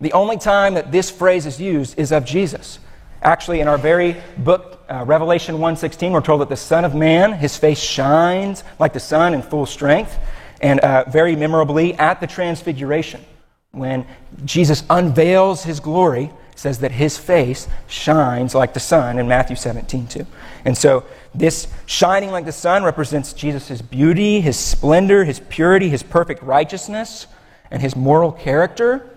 the 0.00 0.12
only 0.12 0.36
time 0.36 0.74
that 0.74 0.92
this 0.92 1.10
phrase 1.10 1.46
is 1.46 1.60
used 1.60 1.98
is 1.98 2.12
of 2.12 2.24
Jesus. 2.24 2.78
Actually, 3.22 3.60
in 3.60 3.68
our 3.68 3.78
very 3.78 4.16
book, 4.38 4.84
uh, 4.90 5.04
Revelation 5.06 5.56
1.16, 5.56 6.12
we're 6.12 6.20
told 6.20 6.42
that 6.42 6.48
the 6.48 6.56
Son 6.56 6.84
of 6.84 6.94
Man, 6.94 7.32
his 7.32 7.56
face 7.56 7.80
shines 7.80 8.62
like 8.78 8.92
the 8.92 9.00
sun 9.00 9.32
in 9.32 9.42
full 9.42 9.66
strength. 9.66 10.16
And 10.60 10.80
uh, 10.80 11.04
very 11.08 11.34
memorably, 11.34 11.94
at 11.94 12.20
the 12.20 12.26
Transfiguration, 12.26 13.24
when 13.72 14.06
Jesus 14.44 14.84
unveils 14.88 15.64
his 15.64 15.80
glory, 15.80 16.30
says 16.54 16.78
that 16.80 16.92
his 16.92 17.18
face 17.18 17.68
shines 17.86 18.54
like 18.54 18.74
the 18.74 18.80
sun 18.80 19.18
in 19.18 19.28
Matthew 19.28 19.56
17, 19.56 20.06
too. 20.06 20.26
And 20.64 20.76
so 20.76 21.04
this 21.34 21.68
shining 21.86 22.30
like 22.30 22.44
the 22.44 22.52
sun 22.52 22.84
represents 22.84 23.32
Jesus' 23.32 23.82
beauty, 23.82 24.40
his 24.40 24.58
splendor, 24.58 25.24
his 25.24 25.40
purity, 25.40 25.88
his 25.88 26.02
perfect 26.02 26.42
righteousness, 26.42 27.26
and 27.70 27.82
his 27.82 27.96
moral 27.96 28.32
character 28.32 29.10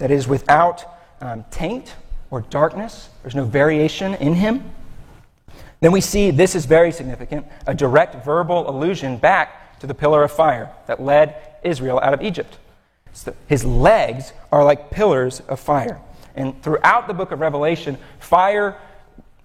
that 0.00 0.10
is 0.10 0.26
without 0.26 0.84
um, 1.20 1.44
taint 1.50 1.94
or 2.30 2.40
darkness. 2.40 3.10
There's 3.22 3.34
no 3.34 3.44
variation 3.44 4.14
in 4.14 4.34
him. 4.34 4.72
Then 5.80 5.92
we 5.92 6.00
see 6.00 6.30
this 6.30 6.54
is 6.54 6.66
very 6.66 6.90
significant 6.90 7.46
a 7.66 7.74
direct 7.74 8.24
verbal 8.24 8.68
allusion 8.68 9.18
back 9.18 9.78
to 9.80 9.86
the 9.86 9.94
pillar 9.94 10.24
of 10.24 10.32
fire 10.32 10.70
that 10.86 11.00
led 11.00 11.36
Israel 11.62 12.00
out 12.02 12.14
of 12.14 12.22
Egypt. 12.22 12.58
So 13.12 13.34
his 13.46 13.64
legs 13.64 14.32
are 14.50 14.64
like 14.64 14.90
pillars 14.90 15.40
of 15.40 15.60
fire. 15.60 16.00
And 16.34 16.60
throughout 16.62 17.06
the 17.06 17.14
book 17.14 17.32
of 17.32 17.40
Revelation, 17.40 17.98
fire 18.20 18.76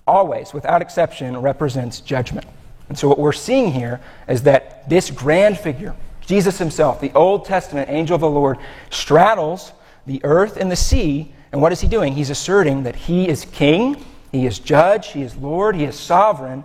always, 0.08 0.54
without 0.54 0.82
exception, 0.82 1.38
represents 1.38 2.00
judgment. 2.00 2.46
And 2.90 2.98
so 2.98 3.10
what 3.10 3.18
we're 3.18 3.34
seeing 3.34 3.72
here 3.72 4.00
is 4.30 4.44
that 4.44 4.88
this 4.88 5.10
grand 5.10 5.58
figure, 5.58 5.96
Jesus 6.22 6.60
himself, 6.60 7.02
the 7.02 7.12
Old 7.14 7.46
Testament 7.46 7.90
angel 7.90 8.16
of 8.16 8.22
the 8.22 8.30
Lord, 8.30 8.58
straddles 8.90 9.72
the 10.06 10.22
earth 10.24 10.58
and 10.58 10.72
the 10.72 10.76
sea. 10.76 11.34
And 11.52 11.62
what 11.62 11.72
is 11.72 11.82
he 11.82 11.88
doing? 11.88 12.14
He's 12.14 12.30
asserting 12.30 12.84
that 12.84 12.96
he 12.96 13.28
is 13.28 13.46
king, 13.46 14.04
he 14.32 14.46
is 14.46 14.60
judge, 14.60 15.14
he 15.14 15.22
is 15.22 15.36
Lord, 15.36 15.76
he 15.76 15.86
is 15.86 15.98
sovereign 15.98 16.64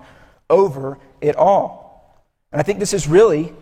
over 0.48 0.98
it 1.20 1.36
all. 1.36 2.26
And 2.52 2.60
I 2.60 2.62
think 2.62 2.78
this 2.78 2.92
is 2.92 3.06
really 3.06 3.52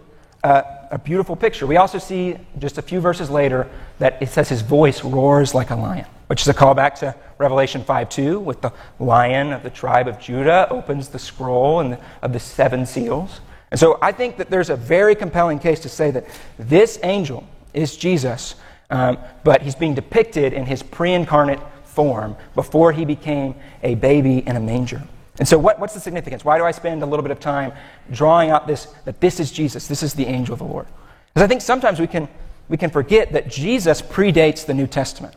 uh, 0.43 0.63
a 0.91 0.99
beautiful 0.99 1.37
picture. 1.37 1.67
We 1.67 1.77
also 1.77 1.99
see 1.99 2.37
just 2.59 2.79
a 2.79 2.83
few 2.83 3.01
verses 3.01 3.29
later 3.29 3.69
that 3.99 4.21
it 4.23 4.31
says 4.31 4.49
his 4.49 4.63
voice 4.63 5.05
roars 5.05 5.55
like 5.55 5.71
a 5.71 5.77
lion, 5.77 6.07
which 6.29 6.43
is 6.43 6.49
a 6.49 6.55
callback 6.55 6.95
to 7.01 7.15
Revelation 7.39 7.85
5 7.85 8.09
2, 8.09 8.41
with 8.41 8.61
the 8.61 8.73
lion 8.99 9.53
of 9.53 9.63
the 9.63 9.71
tribe 9.71 10.09
of 10.09 10.19
Judah 10.19 10.69
opens 10.71 11.09
the 11.09 11.19
scroll 11.19 11.81
and 11.81 11.99
of 12.23 12.33
the 12.33 12.41
seven 12.41 12.87
seals. 12.87 13.41
And 13.71 13.79
so 13.79 13.99
I 14.01 14.13
think 14.13 14.39
that 14.39 14.49
there's 14.49 14.71
a 14.71 14.77
very 14.77 15.15
compelling 15.15 15.59
case 15.59 15.81
to 15.81 15.89
say 15.89 16.11
that 16.13 16.27
this 16.59 16.99
angel 17.03 17.47
is 17.75 17.97
Jesus, 17.97 18.55
um, 18.91 19.19
but 19.45 19.63
he's 19.63 19.75
being 19.75 19.95
depicted 19.95 20.53
in 20.53 20.67
his 20.67 20.83
pre 20.83 21.13
incarnate 21.13 21.61
form 21.85 22.37
before 22.55 22.93
he 22.93 23.05
became 23.05 23.55
a 23.83 23.95
baby 23.97 24.39
in 24.47 24.57
a 24.57 24.61
manger. 24.61 25.03
And 25.39 25.47
so, 25.47 25.59
what, 25.59 25.79
what's 25.79 25.95
the 25.95 26.01
significance? 26.01 26.45
Why 26.45 26.59
do 26.59 26.65
I 26.65 26.71
spend 26.71 27.03
a 27.03 27.07
little 27.07 27.23
bit 27.23 27.31
of 27.31 27.39
time 27.39 27.73
drawing 28.11 28.51
out 28.51 28.67
this, 28.67 28.87
that 29.05 29.21
this 29.21 29.41
is 29.41 29.53
Jesus, 29.53 29.87
this 29.87 30.03
is 30.03 30.15
the 30.15 30.27
angel 30.27 30.53
of 30.53 30.59
the 30.59 30.65
Lord? 30.65 30.87
Because 31.33 31.45
I 31.45 31.47
think 31.47 31.61
sometimes 31.61 32.01
we 32.01 32.07
can, 32.07 32.29
we 32.69 32.77
can 32.77 32.91
forget 32.91 33.33
that 33.33 33.49
Jesus 33.49 34.03
predates 34.03 34.67
the 34.67 34.75
New 34.75 34.87
Testament. 34.87 35.35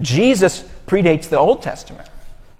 Jesus 0.00 0.64
predates 0.86 1.28
the 1.28 1.38
Old 1.38 1.62
Testament. 1.62 2.08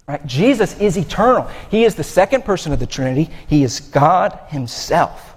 Right? 0.07 0.25
Jesus 0.25 0.79
is 0.79 0.97
eternal. 0.97 1.49
He 1.69 1.83
is 1.83 1.95
the 1.95 2.03
second 2.03 2.45
person 2.45 2.71
of 2.71 2.79
the 2.79 2.85
Trinity. 2.85 3.29
He 3.47 3.63
is 3.63 3.79
God 3.79 4.39
Himself. 4.49 5.35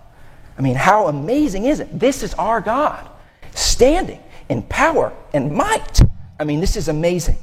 I 0.57 0.61
mean, 0.61 0.77
how 0.77 1.09
amazing 1.09 1.65
is 1.65 1.81
it? 1.81 1.99
This 1.99 2.23
is 2.23 2.35
our 2.35 2.61
God, 2.61 3.09
standing 3.55 4.21
in 4.49 4.62
power 4.62 5.12
and 5.33 5.52
might. 5.52 6.00
I 6.38 6.45
mean, 6.45 6.61
this 6.61 6.76
is 6.76 6.88
amazing. 6.88 7.38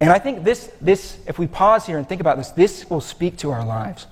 And 0.00 0.10
I 0.10 0.18
think 0.18 0.42
this, 0.42 0.72
this, 0.80 1.18
if 1.26 1.38
we 1.38 1.46
pause 1.46 1.86
here 1.86 1.98
and 1.98 2.08
think 2.08 2.20
about 2.20 2.36
this, 2.36 2.50
this 2.50 2.90
will 2.90 3.00
speak 3.00 3.36
to 3.38 3.50
our 3.50 3.64
lives. 3.64 4.06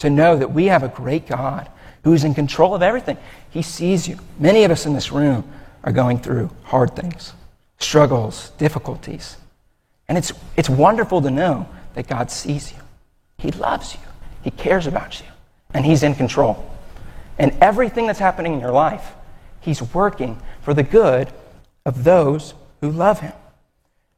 To 0.00 0.10
know 0.10 0.36
that 0.36 0.52
we 0.52 0.66
have 0.66 0.82
a 0.82 0.88
great 0.88 1.26
God 1.26 1.70
who's 2.02 2.24
in 2.24 2.34
control 2.34 2.74
of 2.74 2.82
everything. 2.82 3.16
He 3.50 3.62
sees 3.62 4.06
you. 4.06 4.18
Many 4.38 4.64
of 4.64 4.70
us 4.70 4.84
in 4.84 4.92
this 4.92 5.12
room 5.12 5.50
are 5.82 5.92
going 5.92 6.18
through 6.18 6.50
hard 6.64 6.94
things, 6.94 7.32
struggles, 7.78 8.50
difficulties. 8.58 9.36
And 10.08 10.18
it's, 10.18 10.32
it's 10.56 10.68
wonderful 10.68 11.22
to 11.22 11.30
know 11.30 11.68
that 11.94 12.06
God 12.06 12.30
sees 12.30 12.72
you. 12.72 12.78
He 13.38 13.50
loves 13.52 13.94
you. 13.94 14.00
He 14.42 14.50
cares 14.50 14.86
about 14.86 15.20
you. 15.20 15.26
And 15.72 15.86
He's 15.86 16.02
in 16.02 16.14
control. 16.14 16.70
And 17.38 17.52
everything 17.60 18.06
that's 18.06 18.18
happening 18.18 18.52
in 18.52 18.60
your 18.60 18.72
life, 18.72 19.12
He's 19.60 19.82
working 19.94 20.38
for 20.60 20.74
the 20.74 20.82
good 20.82 21.32
of 21.84 22.04
those 22.04 22.54
who 22.80 22.90
love 22.90 23.20
Him. 23.20 23.32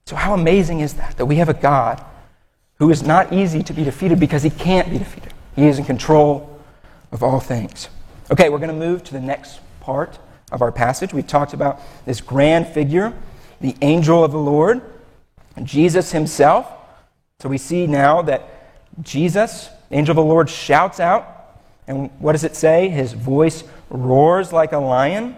So, 0.06 0.14
how 0.14 0.34
amazing 0.34 0.80
is 0.80 0.94
that? 0.94 1.16
That 1.16 1.26
we 1.26 1.36
have 1.36 1.48
a 1.48 1.54
God 1.54 2.04
who 2.78 2.90
is 2.90 3.02
not 3.02 3.32
easy 3.32 3.62
to 3.64 3.72
be 3.72 3.82
defeated 3.82 4.20
because 4.20 4.42
he 4.42 4.50
can't 4.50 4.90
be 4.90 4.98
defeated. 4.98 5.32
He 5.56 5.66
is 5.66 5.78
in 5.78 5.84
control 5.84 6.60
of 7.10 7.22
all 7.22 7.40
things. 7.40 7.88
Okay, 8.30 8.48
we're 8.48 8.58
going 8.58 8.68
to 8.68 8.74
move 8.74 9.02
to 9.04 9.12
the 9.12 9.20
next 9.20 9.60
part 9.80 10.18
of 10.52 10.62
our 10.62 10.70
passage. 10.70 11.12
We've 11.12 11.26
talked 11.26 11.54
about 11.54 11.80
this 12.04 12.20
grand 12.20 12.68
figure, 12.68 13.12
the 13.60 13.74
angel 13.82 14.22
of 14.22 14.32
the 14.32 14.38
Lord, 14.38 14.82
Jesus 15.62 16.12
himself. 16.12 16.70
So, 17.40 17.48
we 17.48 17.58
see 17.58 17.86
now 17.86 18.22
that 18.22 18.48
Jesus, 19.02 19.68
angel 19.90 20.12
of 20.12 20.16
the 20.16 20.22
Lord, 20.22 20.48
shouts 20.48 21.00
out. 21.00 21.32
And 21.88 22.10
what 22.20 22.32
does 22.32 22.44
it 22.44 22.54
say? 22.54 22.88
His 22.90 23.12
voice 23.12 23.64
roars 23.90 24.52
like 24.52 24.72
a 24.72 24.78
lion. 24.78 25.36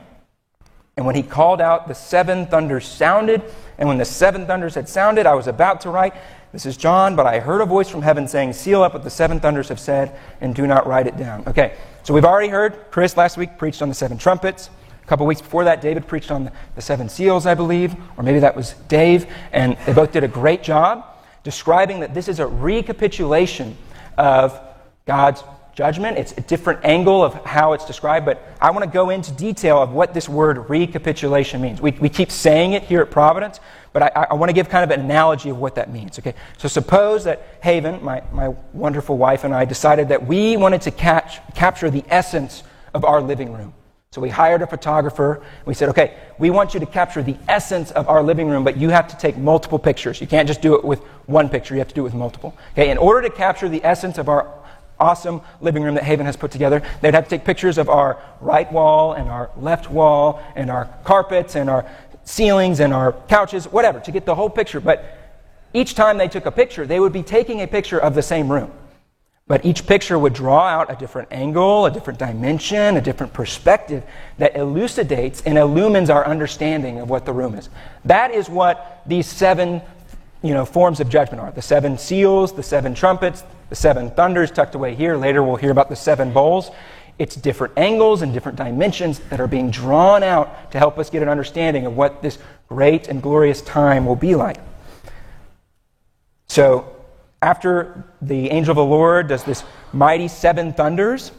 And 0.99 1.07
when 1.07 1.15
he 1.15 1.23
called 1.23 1.61
out, 1.61 1.87
the 1.87 1.95
seven 1.95 2.49
thunders 2.49 2.85
sounded. 2.85 3.41
And 3.79 3.89
when 3.89 3.99
the 3.99 4.05
seven 4.05 4.49
thunders 4.49 4.75
had 4.75 4.89
sounded, 4.89 5.27
I 5.27 5.35
was 5.35 5.47
about 5.47 5.81
to 5.83 5.91
write, 5.91 6.13
This 6.51 6.67
is 6.67 6.77
John, 6.77 7.15
but 7.15 7.25
I 7.25 7.39
heard 7.39 7.61
a 7.61 7.67
voice 7.67 7.89
from 7.89 8.03
heaven 8.03 8.27
saying, 8.27 8.55
Seal 8.55 8.83
up 8.83 8.95
what 8.95 9.05
the 9.05 9.09
seven 9.09 9.39
thunders 9.39 9.69
have 9.69 9.79
said, 9.79 10.19
and 10.41 10.57
do 10.57 10.67
not 10.67 10.89
write 10.89 11.07
it 11.07 11.17
down. 11.17 11.45
Okay, 11.47 11.77
so 12.03 12.13
we've 12.13 12.25
already 12.25 12.49
heard 12.49 12.91
Chris 12.91 13.17
last 13.17 13.37
week 13.37 13.57
preached 13.59 13.81
on 13.81 13.89
the 13.89 13.95
seven 13.95 14.19
trumpets. 14.19 14.71
A 15.01 15.07
couple 15.07 15.25
weeks 15.25 15.41
before 15.41 15.63
that, 15.63 15.81
David 15.81 16.05
preached 16.09 16.33
on 16.33 16.51
the, 16.75 16.83
seven 16.83 17.09
seals, 17.09 17.47
I 17.47 17.55
believe, 17.55 17.95
or 18.17 18.25
maybe 18.25 18.41
that 18.41 18.57
was 18.57 18.73
Dave, 18.89 19.29
and 19.53 19.77
they 19.87 19.93
both 19.93 20.11
did 20.11 20.25
a 20.25 20.29
great 20.29 20.65
job 20.65 21.07
describing 21.45 22.01
that 22.01 22.13
this 22.13 22.27
is 22.27 22.41
a 22.41 22.47
recapitulation 22.49 23.77
of 24.17 24.61
God's 25.07 25.45
judgment. 25.79 26.19
It's 26.19 26.33
a 26.33 26.41
different 26.41 26.85
angle 26.85 27.23
of 27.23 27.35
how 27.45 27.73
it's 27.73 27.85
described, 27.85 28.27
but 28.27 28.43
I 28.61 28.73
want 28.73 28.85
to 28.85 28.91
go 28.91 29.11
into 29.11 29.31
detail 29.31 29.81
of 29.81 29.93
what 29.93 30.13
this 30.13 30.29
word 30.29 30.69
recapitulation 30.69 31.61
means. 31.61 31.81
We, 31.81 31.93
we 31.93 32.09
keep 32.09 32.33
saying 32.33 32.73
it 32.73 32.83
here 32.83 33.01
at 33.01 33.13
Providence, 33.13 33.61
but 33.93 34.03
I, 34.03 34.27
I 34.31 34.35
want 34.35 34.49
to 34.51 34.53
give 34.53 34.69
kind 34.69 34.83
of 34.83 34.91
an 34.91 35.05
analogy 35.05 35.51
of 35.51 35.59
what 35.59 35.77
that 35.77 35.93
means. 35.93 36.19
Okay, 36.19 36.35
so 36.57 36.67
suppose 36.67 37.23
that 37.25 37.61
Haven, 37.63 38.03
my, 38.03 38.25
my 38.33 38.49
wonderful 38.73 39.17
wife, 39.17 39.45
and 39.45 39.55
I 39.55 39.65
decided 39.65 40.09
that 40.09 40.27
we 40.27 40.57
wanted 40.57 40.83
to 40.83 40.91
catch, 40.91 41.39
capture 41.55 41.91
the 41.91 42.03
essence 42.09 42.65
of 42.93 43.05
our 43.05 43.21
living 43.21 43.53
room. 43.53 43.73
So 44.11 44.21
we 44.21 44.31
hired 44.31 44.63
a 44.63 44.67
photographer. 44.67 45.45
We 45.65 45.75
said, 45.75 45.91
okay, 45.91 46.17
we 46.39 46.51
want 46.51 46.75
you 46.75 46.81
to 46.81 46.87
capture 46.87 47.23
the 47.23 47.37
essence 47.47 47.93
of 47.93 48.09
our 48.09 48.25
living 48.25 48.49
room, 48.49 48.65
but 48.65 48.77
you 48.77 48.89
have 48.89 49.07
to 49.09 49.17
take 49.17 49.37
multiple 49.37 49.79
pictures. 49.79 50.21
You 50.21 50.27
can't 50.27 50.49
just 50.49 50.61
do 50.61 50.75
it 50.75 50.83
with 50.83 50.99
one 51.27 51.49
picture, 51.49 51.75
you 51.75 51.79
have 51.79 51.89
to 51.89 51.95
do 51.95 52.01
it 52.01 52.05
with 52.05 52.15
multiple. 52.15 52.57
Okay, 52.73 52.91
in 52.91 52.99
order 52.99 53.29
to 53.29 53.33
capture 53.33 53.69
the 53.69 53.85
essence 53.85 54.19
of 54.19 54.29
our 54.29 54.59
awesome 55.01 55.41
living 55.61 55.83
room 55.83 55.95
that 55.95 56.05
Haven 56.05 56.27
has 56.27 56.37
put 56.37 56.51
together. 56.51 56.83
They'd 57.01 57.15
have 57.15 57.25
to 57.25 57.31
take 57.31 57.45
pictures 57.45 57.79
of 57.79 57.89
our 57.89 58.21
right 58.41 58.71
wall 58.73 59.15
and 59.15 59.29
our 59.29 59.51
left 59.57 59.91
wall 59.91 60.43
and 60.55 60.71
our 60.71 60.87
carpets 61.05 61.57
and 61.57 61.71
our 61.71 61.87
ceilings 62.25 62.81
and 62.81 62.93
our 62.93 63.13
couches, 63.29 63.67
whatever, 63.67 64.01
to 64.01 64.11
get 64.11 64.27
the 64.27 64.35
whole 64.35 64.51
picture. 64.51 64.81
But 64.81 65.05
each 65.73 65.95
time 65.95 66.19
they 66.19 66.29
took 66.29 66.47
a 66.47 66.51
picture, 66.51 66.87
they 66.87 67.01
would 67.01 67.13
be 67.13 67.23
taking 67.23 67.63
a 67.63 67.67
picture 67.67 67.99
of 67.99 68.15
the 68.15 68.23
same 68.23 68.51
room. 68.51 68.73
But 69.47 69.65
each 69.65 69.87
picture 69.87 70.19
would 70.19 70.35
draw 70.35 70.67
out 70.67 70.93
a 70.93 70.97
different 70.97 71.29
angle, 71.31 71.87
a 71.87 71.91
different 71.91 72.19
dimension, 72.19 72.99
a 72.99 73.01
different 73.01 73.33
perspective 73.33 74.05
that 74.37 74.55
elucidates 74.55 75.41
and 75.47 75.57
illumines 75.57 76.11
our 76.11 76.27
understanding 76.27 77.01
of 77.01 77.09
what 77.09 77.25
the 77.25 77.33
room 77.33 77.55
is. 77.55 77.71
That 78.05 78.31
is 78.31 78.51
what 78.51 79.03
these 79.07 79.27
seven 79.27 79.81
you 80.43 80.55
know, 80.55 80.65
forms 80.65 81.01
of 81.01 81.09
judgment 81.09 81.41
are 81.41 81.51
the 81.51 81.63
seven 81.63 81.99
seals, 81.99 82.53
the 82.53 82.63
seven 82.63 82.95
trumpets, 82.95 83.43
the 83.71 83.77
seven 83.77 84.11
thunders 84.11 84.51
tucked 84.51 84.75
away 84.75 84.95
here. 84.95 85.17
Later, 85.17 85.43
we'll 85.43 85.57
hear 85.57 85.71
about 85.71 85.89
the 85.89 85.97
seven 85.97 86.33
bowls. 86.33 86.71
It's 87.19 87.35
different 87.35 87.77
angles 87.77 88.23
and 88.23 88.33
different 88.33 88.57
dimensions 88.57 89.19
that 89.31 89.41
are 89.41 89.49
being 89.49 89.71
drawn 89.71 90.23
out 90.23 90.71
to 90.71 90.79
help 90.79 90.99
us 90.99 91.11
get 91.11 91.23
an 91.23 91.29
understanding 91.29 91.85
of 91.85 91.97
what 91.97 92.23
this 92.23 92.39
great 92.69 93.09
and 93.09 93.21
glorious 93.21 93.61
time 93.63 94.07
will 94.07 94.17
be 94.17 94.37
like. 94.37 94.59
So, 96.47 96.95
after 97.43 98.05
the 98.23 98.51
angel 98.51 98.73
of 98.73 98.77
the 98.77 98.85
Lord 98.85 99.29
does 99.29 99.45
this 99.45 99.65
mighty 99.93 100.29
seven 100.29 100.73
thunders, 100.73 101.33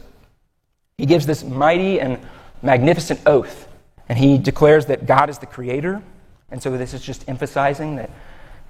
he 0.98 1.06
gives 1.06 1.26
this 1.26 1.42
mighty 1.42 2.00
and 2.00 2.18
magnificent 2.62 3.20
oath. 3.26 3.66
And 4.08 4.18
he 4.18 4.38
declares 4.38 4.86
that 4.86 5.06
God 5.06 5.30
is 5.30 5.38
the 5.38 5.46
creator. 5.46 6.02
And 6.50 6.62
so, 6.62 6.76
this 6.76 6.92
is 6.92 7.00
just 7.00 7.26
emphasizing 7.28 7.96
that 7.96 8.10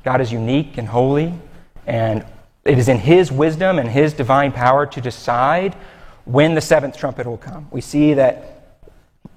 God 0.04 0.21
is 0.21 0.33
unique 0.33 0.78
and 0.78 0.88
holy, 0.88 1.35
and 1.87 2.25
it 2.64 2.78
is 2.78 2.88
in 2.88 2.99
His 2.99 3.30
wisdom 3.33 3.78
and 3.78 3.88
His 3.88 4.12
divine 4.12 4.52
power 4.52 4.87
to 4.87 5.00
decide 5.00 5.75
when 6.25 6.54
the 6.54 6.61
seventh 6.61 6.97
trumpet 6.97 7.26
will 7.26 7.38
come. 7.38 7.69
We 7.71 7.80
see 7.80 8.14
that, 8.14 8.78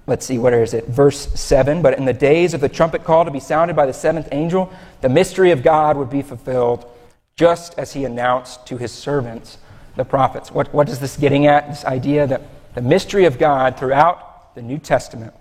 let's 0.06 0.24
see, 0.24 0.38
what 0.38 0.52
is 0.52 0.74
it? 0.74 0.86
Verse 0.86 1.28
7 1.38 1.82
But 1.82 1.98
in 1.98 2.04
the 2.04 2.12
days 2.12 2.54
of 2.54 2.60
the 2.60 2.68
trumpet 2.68 3.04
call 3.04 3.24
to 3.24 3.30
be 3.30 3.40
sounded 3.40 3.74
by 3.74 3.86
the 3.86 3.92
seventh 3.92 4.28
angel, 4.32 4.72
the 5.00 5.08
mystery 5.08 5.50
of 5.50 5.62
God 5.62 5.96
would 5.96 6.10
be 6.10 6.22
fulfilled, 6.22 6.90
just 7.36 7.78
as 7.78 7.92
He 7.92 8.04
announced 8.04 8.66
to 8.66 8.76
His 8.76 8.92
servants, 8.92 9.58
the 9.96 10.04
prophets. 10.04 10.50
What, 10.50 10.72
what 10.72 10.88
is 10.88 10.98
this 10.98 11.16
getting 11.16 11.46
at? 11.46 11.68
This 11.68 11.84
idea 11.84 12.26
that 12.26 12.42
the 12.74 12.82
mystery 12.82 13.24
of 13.24 13.38
God 13.38 13.78
throughout 13.78 14.54
the 14.54 14.62
New 14.62 14.78
Testament 14.78 15.34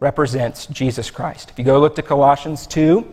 represents 0.00 0.66
Jesus 0.66 1.10
Christ. 1.10 1.50
If 1.50 1.58
you 1.58 1.64
go 1.64 1.80
look 1.80 1.94
to 1.96 2.02
Colossians 2.02 2.66
2, 2.66 3.06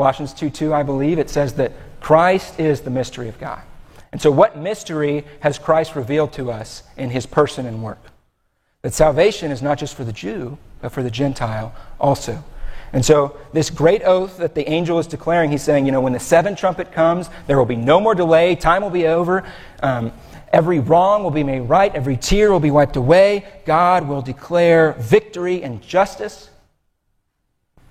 Colossians 0.00 0.32
2 0.32 0.48
2, 0.48 0.72
I 0.72 0.82
believe, 0.82 1.18
it 1.18 1.28
says 1.28 1.52
that 1.56 1.72
Christ 2.00 2.58
is 2.58 2.80
the 2.80 2.88
mystery 2.88 3.28
of 3.28 3.38
God. 3.38 3.60
And 4.12 4.22
so, 4.22 4.30
what 4.30 4.56
mystery 4.56 5.26
has 5.40 5.58
Christ 5.58 5.94
revealed 5.94 6.32
to 6.32 6.50
us 6.50 6.82
in 6.96 7.10
his 7.10 7.26
person 7.26 7.66
and 7.66 7.82
work? 7.82 8.00
That 8.80 8.94
salvation 8.94 9.50
is 9.50 9.60
not 9.60 9.76
just 9.76 9.94
for 9.94 10.04
the 10.04 10.12
Jew, 10.12 10.56
but 10.80 10.90
for 10.90 11.02
the 11.02 11.10
Gentile 11.10 11.74
also. 12.00 12.42
And 12.94 13.04
so, 13.04 13.38
this 13.52 13.68
great 13.68 14.02
oath 14.02 14.38
that 14.38 14.54
the 14.54 14.66
angel 14.70 14.98
is 14.98 15.06
declaring, 15.06 15.50
he's 15.50 15.62
saying, 15.62 15.84
you 15.84 15.92
know, 15.92 16.00
when 16.00 16.14
the 16.14 16.18
seventh 16.18 16.58
trumpet 16.58 16.92
comes, 16.92 17.28
there 17.46 17.58
will 17.58 17.66
be 17.66 17.76
no 17.76 18.00
more 18.00 18.14
delay, 18.14 18.56
time 18.56 18.80
will 18.80 18.88
be 18.88 19.06
over, 19.06 19.44
um, 19.82 20.12
every 20.50 20.78
wrong 20.78 21.22
will 21.22 21.30
be 21.30 21.44
made 21.44 21.60
right, 21.60 21.94
every 21.94 22.16
tear 22.16 22.50
will 22.50 22.58
be 22.58 22.70
wiped 22.70 22.96
away, 22.96 23.44
God 23.66 24.08
will 24.08 24.22
declare 24.22 24.92
victory 24.92 25.62
and 25.62 25.82
justice. 25.82 26.49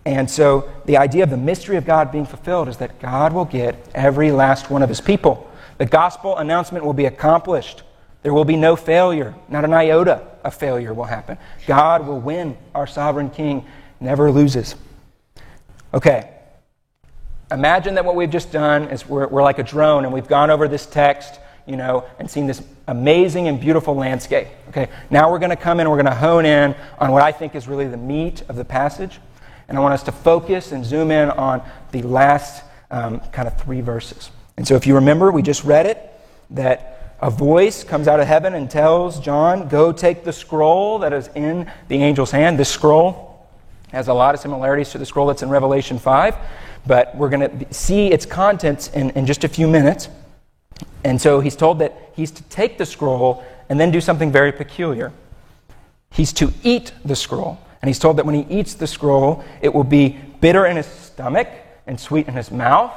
And 0.10 0.28
so, 0.28 0.68
the 0.86 0.98
idea 0.98 1.22
of 1.24 1.30
the 1.30 1.38
mystery 1.38 1.78
of 1.78 1.86
God 1.86 2.12
being 2.12 2.26
fulfilled 2.26 2.68
is 2.68 2.78
that 2.78 3.00
God 3.00 3.32
will 3.32 3.46
get 3.46 3.76
every 3.94 4.32
last 4.32 4.72
one 4.72 4.82
of 4.82 4.90
his 4.90 5.00
people. 5.00 5.48
The 5.78 5.86
gospel 5.86 6.36
announcement 6.38 6.84
will 6.84 6.94
be 6.94 7.06
accomplished. 7.06 7.84
There 8.24 8.34
will 8.34 8.44
be 8.44 8.56
no 8.56 8.76
failure, 8.76 9.36
not 9.50 9.66
an 9.66 9.72
iota 9.72 10.26
of 10.44 10.56
failure 10.56 10.96
will 10.96 11.04
happen. 11.04 11.38
God 11.68 12.08
will 12.08 12.20
win. 12.20 12.58
Our 12.74 12.88
sovereign 12.88 13.30
king 13.30 13.68
never 14.00 14.32
loses. 14.32 14.74
Okay. 15.94 16.32
Imagine 17.52 17.94
that 17.94 18.04
what 18.04 18.16
we've 18.16 18.32
just 18.32 18.52
done 18.52 18.86
is 18.86 19.08
we're, 19.08 19.28
we're 19.28 19.44
like 19.44 19.60
a 19.60 19.64
drone 19.64 20.06
and 20.06 20.14
we've 20.14 20.28
gone 20.28 20.50
over 20.50 20.68
this 20.68 20.88
text, 20.88 21.40
you 21.68 21.78
know, 21.78 22.04
and 22.18 22.28
seen 22.30 22.48
this 22.48 22.64
amazing 22.88 23.48
and 23.48 23.62
beautiful 23.62 23.94
landscape. 23.94 24.48
Okay. 24.70 24.90
Now 25.12 25.32
we're 25.32 25.40
going 25.40 25.52
to 25.52 25.56
come 25.56 25.80
in 25.80 25.88
we're 25.88 25.98
going 25.98 26.06
to 26.08 26.16
hone 26.16 26.48
in 26.48 26.76
on 26.98 27.12
what 27.12 27.22
I 27.22 27.32
think 27.32 27.54
is 27.54 27.68
really 27.68 27.88
the 27.88 27.96
meat 27.96 28.42
of 28.50 28.56
the 28.56 28.66
passage. 28.66 29.20
And 29.70 29.78
I 29.78 29.82
want 29.82 29.94
us 29.94 30.04
to 30.04 30.12
focus 30.12 30.72
and 30.72 30.84
zoom 30.84 31.12
in 31.12 31.30
on 31.30 31.62
the 31.92 32.02
last 32.02 32.64
um, 32.92 33.20
kind 33.32 33.48
of 33.48 33.60
three 33.62 33.82
verses. 33.82 34.32
And 34.58 34.68
so 34.68 34.76
if 34.76 34.86
you 34.86 34.96
remember, 34.96 35.32
we 35.32 35.42
just 35.42 35.64
read 35.64 35.86
it 35.86 36.12
that 36.50 37.16
a 37.22 37.30
voice 37.30 37.84
comes 37.84 38.08
out 38.08 38.20
of 38.20 38.28
heaven 38.28 38.56
and 38.56 38.70
tells 38.70 39.20
John, 39.20 39.68
Go 39.68 39.92
take 39.92 40.24
the 40.24 40.34
scroll 40.34 41.00
that 41.00 41.14
is 41.14 41.30
in 41.36 41.72
the 41.88 42.02
angel's 42.02 42.32
hand. 42.32 42.58
This 42.58 42.70
scroll 42.70 43.48
has 43.92 44.08
a 44.08 44.14
lot 44.14 44.36
of 44.36 44.42
similarities 44.42 44.90
to 44.92 44.98
the 44.98 45.06
scroll 45.06 45.28
that's 45.28 45.42
in 45.42 45.50
Revelation 45.50 46.00
5, 46.00 46.36
but 46.88 47.16
we're 47.16 47.30
going 47.30 47.60
to 47.60 47.74
see 47.74 48.08
its 48.08 48.26
contents 48.26 48.90
in, 48.90 49.12
in 49.12 49.26
just 49.26 49.44
a 49.44 49.48
few 49.48 49.68
minutes. 49.68 50.10
And 51.04 51.22
so 51.22 51.40
he's 51.40 51.56
told 51.56 51.80
that 51.80 52.12
he's 52.16 52.32
to 52.32 52.44
take 52.44 52.78
the 52.78 52.86
scroll 52.86 53.44
and 53.70 53.80
then 53.80 53.92
do 53.92 54.02
something 54.02 54.32
very 54.32 54.52
peculiar. 54.52 55.12
He's 56.12 56.34
to 56.34 56.52
eat 56.64 56.92
the 57.06 57.16
scroll. 57.16 57.60
And 57.82 57.88
he's 57.88 58.00
told 58.00 58.18
that 58.18 58.26
when 58.26 58.36
he 58.36 58.60
eats 58.60 58.74
the 58.74 58.88
scroll, 58.88 59.44
it 59.62 59.74
will 59.74 59.84
be 59.84 60.18
bitter 60.42 60.66
in 60.66 60.78
his 60.78 60.86
stomach 60.86 61.48
and 61.88 62.00
sweet 62.00 62.28
in 62.28 62.34
his 62.34 62.52
mouth. 62.52 62.92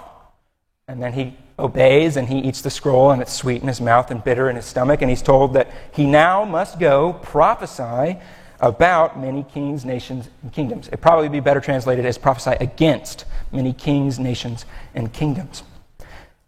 And 0.89 1.03
then 1.03 1.13
he 1.13 1.37
obeys 1.59 2.17
and 2.17 2.29
he 2.29 2.39
eats 2.39 2.61
the 2.63 2.71
scroll, 2.71 3.13
and 3.13 3.23
it's 3.23 3.33
sweet 3.33 3.63
in 3.63 3.69
his 3.69 3.81
mouth 3.81 4.11
and 4.11 4.23
bitter 4.23 4.51
in 4.51 4.57
his 4.57 4.65
stomach. 4.65 5.01
And 5.01 5.09
he's 5.09 5.23
told 5.23 5.55
that 5.55 5.71
he 5.93 6.07
now 6.07 6.45
must 6.45 6.79
go 6.79 7.13
prophesy 7.15 8.19
about 8.61 9.19
many 9.19 9.45
kings, 9.45 9.85
nations, 9.85 10.29
and 10.43 10.53
kingdoms. 10.53 10.89
It'd 10.89 11.01
probably 11.01 11.29
be 11.29 11.41
better 11.41 11.61
translated 11.61 12.07
as 12.07 12.17
prophesy 12.17 12.57
against 12.61 13.25
many 13.51 13.73
kings, 13.73 14.19
nations, 14.19 14.65
and 14.95 15.13
kingdoms. 15.13 15.65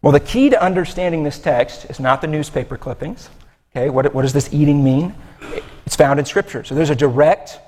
Well, 0.01 0.13
the 0.13 0.21
key 0.21 0.51
to 0.51 0.63
understanding 0.63 1.25
this 1.25 1.39
text 1.39 1.87
is 1.87 1.99
not 1.99 2.21
the 2.21 2.27
newspaper 2.27 2.77
clippings. 2.77 3.31
Okay, 3.75 3.91
what, 3.91 4.15
what 4.15 4.23
does 4.23 4.33
this 4.33 4.53
eating 4.53 4.85
mean? 4.85 5.15
It's 5.87 5.97
found 5.97 6.21
in 6.21 6.25
Scripture. 6.27 6.63
So 6.63 6.75
there's 6.75 6.91
a 6.91 6.95
direct 6.95 7.59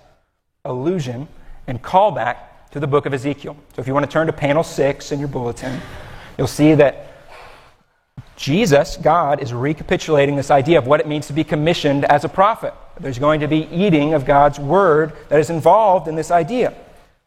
allusion 0.69 1.29
and 1.67 1.83
callback 1.83 2.37
to 2.73 2.81
the 2.81 2.87
book 2.87 3.07
of 3.07 3.15
Ezekiel. 3.15 3.57
So 3.75 3.81
if 3.81 3.87
you 3.87 3.95
want 3.95 4.05
to 4.05 4.13
turn 4.13 4.27
to 4.27 4.33
panel 4.33 4.63
six 4.63 5.13
in 5.13 5.19
your 5.19 5.29
bulletin, 5.29 5.81
you'll 6.37 6.47
see 6.47 6.75
that 6.75 7.07
Jesus, 8.37 8.97
God, 8.99 9.43
is 9.43 9.53
recapitulating 9.55 10.37
this 10.37 10.51
idea 10.51 10.79
of 10.79 10.87
what 10.87 11.01
it 11.01 11.07
means 11.07 11.27
to 11.29 11.33
be 11.33 11.43
commissioned 11.43 12.05
as 12.05 12.25
a 12.25 12.29
prophet. 12.29 12.75
There's 13.01 13.19
going 13.19 13.41
to 13.41 13.49
be 13.49 13.67
eating 13.73 14.15
of 14.15 14.27
God's 14.27 14.59
word 14.59 15.13
that 15.29 15.41
is 15.41 15.49
involved 15.49 16.07
in 16.07 16.15
this 16.15 16.31
idea. 16.31 16.75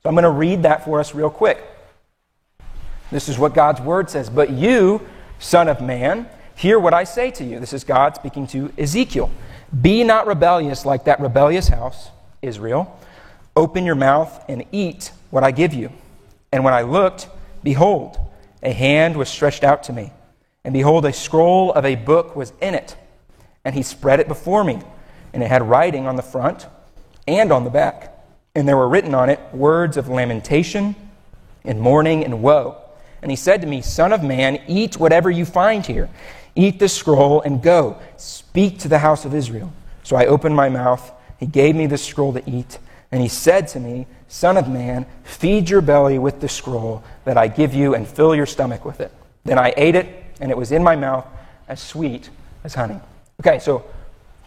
So 0.03 0.09
I'm 0.09 0.15
going 0.15 0.23
to 0.23 0.29
read 0.29 0.63
that 0.63 0.85
for 0.85 0.99
us 0.99 1.15
real 1.15 1.29
quick. 1.29 1.61
This 3.11 3.27
is 3.27 3.39
what 3.39 3.53
God's 3.55 3.81
word 3.81 4.09
says. 4.09 4.29
But 4.29 4.51
you, 4.51 5.01
son 5.39 5.67
of 5.67 5.81
man, 5.81 6.27
hear 6.55 6.77
what 6.77 6.93
I 6.93 7.03
say 7.03 7.31
to 7.31 7.43
you. 7.43 7.59
This 7.59 7.73
is 7.73 7.83
God 7.83 8.15
speaking 8.15 8.45
to 8.47 8.71
Ezekiel. 8.77 9.31
Be 9.81 10.03
not 10.03 10.27
rebellious 10.27 10.85
like 10.85 11.05
that 11.05 11.19
rebellious 11.19 11.67
house, 11.67 12.09
Israel. 12.41 12.99
Open 13.55 13.85
your 13.85 13.95
mouth 13.95 14.43
and 14.47 14.65
eat 14.71 15.11
what 15.29 15.43
I 15.43 15.51
give 15.51 15.73
you. 15.73 15.91
And 16.51 16.63
when 16.63 16.73
I 16.73 16.81
looked, 16.81 17.27
behold, 17.63 18.17
a 18.63 18.73
hand 18.73 19.17
was 19.17 19.29
stretched 19.29 19.63
out 19.63 19.83
to 19.83 19.93
me 19.93 20.11
and 20.63 20.73
behold, 20.73 21.05
a 21.05 21.13
scroll 21.13 21.71
of 21.73 21.85
a 21.85 21.95
book 21.95 22.35
was 22.35 22.53
in 22.61 22.75
it. 22.75 22.95
And 23.63 23.73
he 23.73 23.81
spread 23.81 24.19
it 24.19 24.27
before 24.27 24.63
me. 24.63 24.79
And 25.33 25.43
it 25.43 25.47
had 25.47 25.67
writing 25.67 26.05
on 26.05 26.15
the 26.15 26.21
front 26.21 26.67
and 27.27 27.51
on 27.51 27.63
the 27.63 27.69
back. 27.69 28.15
And 28.55 28.67
there 28.67 28.77
were 28.77 28.89
written 28.89 29.13
on 29.13 29.29
it 29.29 29.39
words 29.53 29.95
of 29.97 30.09
lamentation 30.09 30.95
and 31.63 31.79
mourning 31.79 32.25
and 32.25 32.41
woe. 32.41 32.77
And 33.21 33.31
he 33.31 33.35
said 33.35 33.61
to 33.61 33.67
me, 33.67 33.81
Son 33.81 34.11
of 34.13 34.23
man, 34.23 34.61
eat 34.67 34.97
whatever 34.97 35.29
you 35.29 35.45
find 35.45 35.85
here. 35.85 36.09
Eat 36.55 36.79
the 36.79 36.89
scroll 36.89 37.41
and 37.41 37.61
go. 37.61 37.97
Speak 38.17 38.79
to 38.79 38.87
the 38.87 38.99
house 38.99 39.25
of 39.25 39.33
Israel. 39.33 39.71
So 40.03 40.15
I 40.15 40.25
opened 40.25 40.55
my 40.55 40.69
mouth. 40.69 41.11
He 41.37 41.45
gave 41.45 41.75
me 41.75 41.87
the 41.87 41.97
scroll 41.97 42.33
to 42.33 42.49
eat. 42.49 42.79
And 43.11 43.21
he 43.21 43.27
said 43.27 43.67
to 43.69 43.79
me, 43.79 44.07
Son 44.27 44.57
of 44.57 44.69
man, 44.69 45.05
feed 45.23 45.69
your 45.69 45.81
belly 45.81 46.19
with 46.19 46.39
the 46.41 46.49
scroll 46.49 47.03
that 47.25 47.37
I 47.37 47.47
give 47.47 47.73
you 47.73 47.95
and 47.95 48.07
fill 48.07 48.35
your 48.35 48.45
stomach 48.45 48.85
with 48.85 49.01
it. 49.01 49.11
Then 49.43 49.57
I 49.57 49.73
ate 49.75 49.95
it 49.95 50.23
and 50.39 50.51
it 50.51 50.57
was 50.57 50.71
in 50.71 50.83
my 50.83 50.95
mouth 50.95 51.25
as 51.67 51.81
sweet 51.81 52.29
as 52.63 52.75
honey. 52.75 52.99
Okay, 53.41 53.59
so 53.59 53.85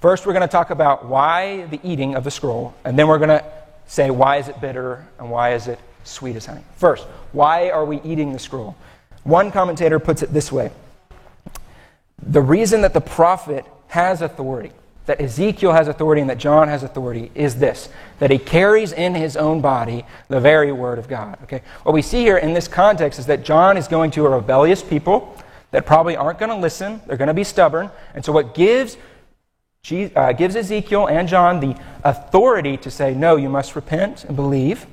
first 0.01 0.27
we're 0.27 0.33
going 0.33 0.43
to 0.43 0.53
talk 0.53 0.71
about 0.71 1.07
why 1.07 1.67
the 1.67 1.81
eating 1.83 2.15
of 2.15 2.25
the 2.25 2.31
scroll, 2.31 2.75
and 2.85 2.99
then 2.99 3.09
we're 3.09 3.19
going 3.19 3.31
to 3.31 3.45
say 3.87 4.11
why 4.11 4.37
is 4.37 4.49
it 4.49 4.61
bitter 4.61 5.07
and 5.19 5.31
why 5.31 5.55
is 5.55 5.69
it 5.69 5.79
sweet 6.05 6.37
as 6.37 6.47
honey. 6.47 6.63
First, 6.77 7.05
why 7.33 7.71
are 7.71 7.85
we 7.85 8.01
eating 8.03 8.33
the 8.33 8.39
scroll? 8.39 8.77
One 9.25 9.53
commentator 9.53 9.99
puts 9.99 10.23
it 10.23 10.33
this 10.33 10.51
way 10.51 10.73
The 12.23 12.41
reason 12.41 12.83
that 12.83 12.95
the 12.95 13.01
prophet 13.01 13.65
has 13.89 14.23
authority, 14.23 14.73
that 15.07 15.21
Ezekiel 15.21 15.73
has 15.73 15.89
authority 15.89 16.21
and 16.21 16.31
that 16.31 16.39
John 16.39 16.69
has 16.69 16.83
authority 16.83 17.31
is 17.35 17.57
this 17.57 17.89
that 18.19 18.31
he 18.31 18.39
carries 18.39 18.93
in 18.93 19.15
his 19.15 19.37
own 19.37 19.61
body 19.61 20.05
the 20.29 20.39
very 20.39 20.71
word 20.71 20.99
of 20.99 21.09
God. 21.09 21.39
Okay? 21.43 21.63
What 21.83 21.93
we 21.93 22.03
see 22.03 22.21
here 22.21 22.39
in 22.39 22.55
this 22.55 22.69
context 22.69 23.19
is 23.19 23.27
that 23.27 23.43
John 23.43 23.77
is 23.77 23.89
going 23.89 24.13
to 24.13 24.27
a 24.27 24.31
rebellious 24.31 24.83
people 24.83 25.37
that 25.73 25.87
probably 25.87 26.17
aren't 26.17 26.39
going 26.39 26.51
to 26.51 26.57
listen. 26.57 27.01
They're 27.07 27.17
going 27.17 27.29
to 27.29 27.35
be 27.35 27.45
stubborn. 27.45 27.91
And 28.15 28.25
so, 28.25 28.33
what 28.33 28.55
gives, 28.55 28.97
uh, 30.15 30.33
gives 30.33 30.55
Ezekiel 30.55 31.09
and 31.09 31.27
John 31.27 31.59
the 31.59 31.77
authority 32.05 32.77
to 32.77 32.91
say, 32.91 33.15
no, 33.15 33.37
you 33.37 33.49
must 33.49 33.75
repent 33.75 34.25
and 34.25 34.37
believe, 34.37 34.87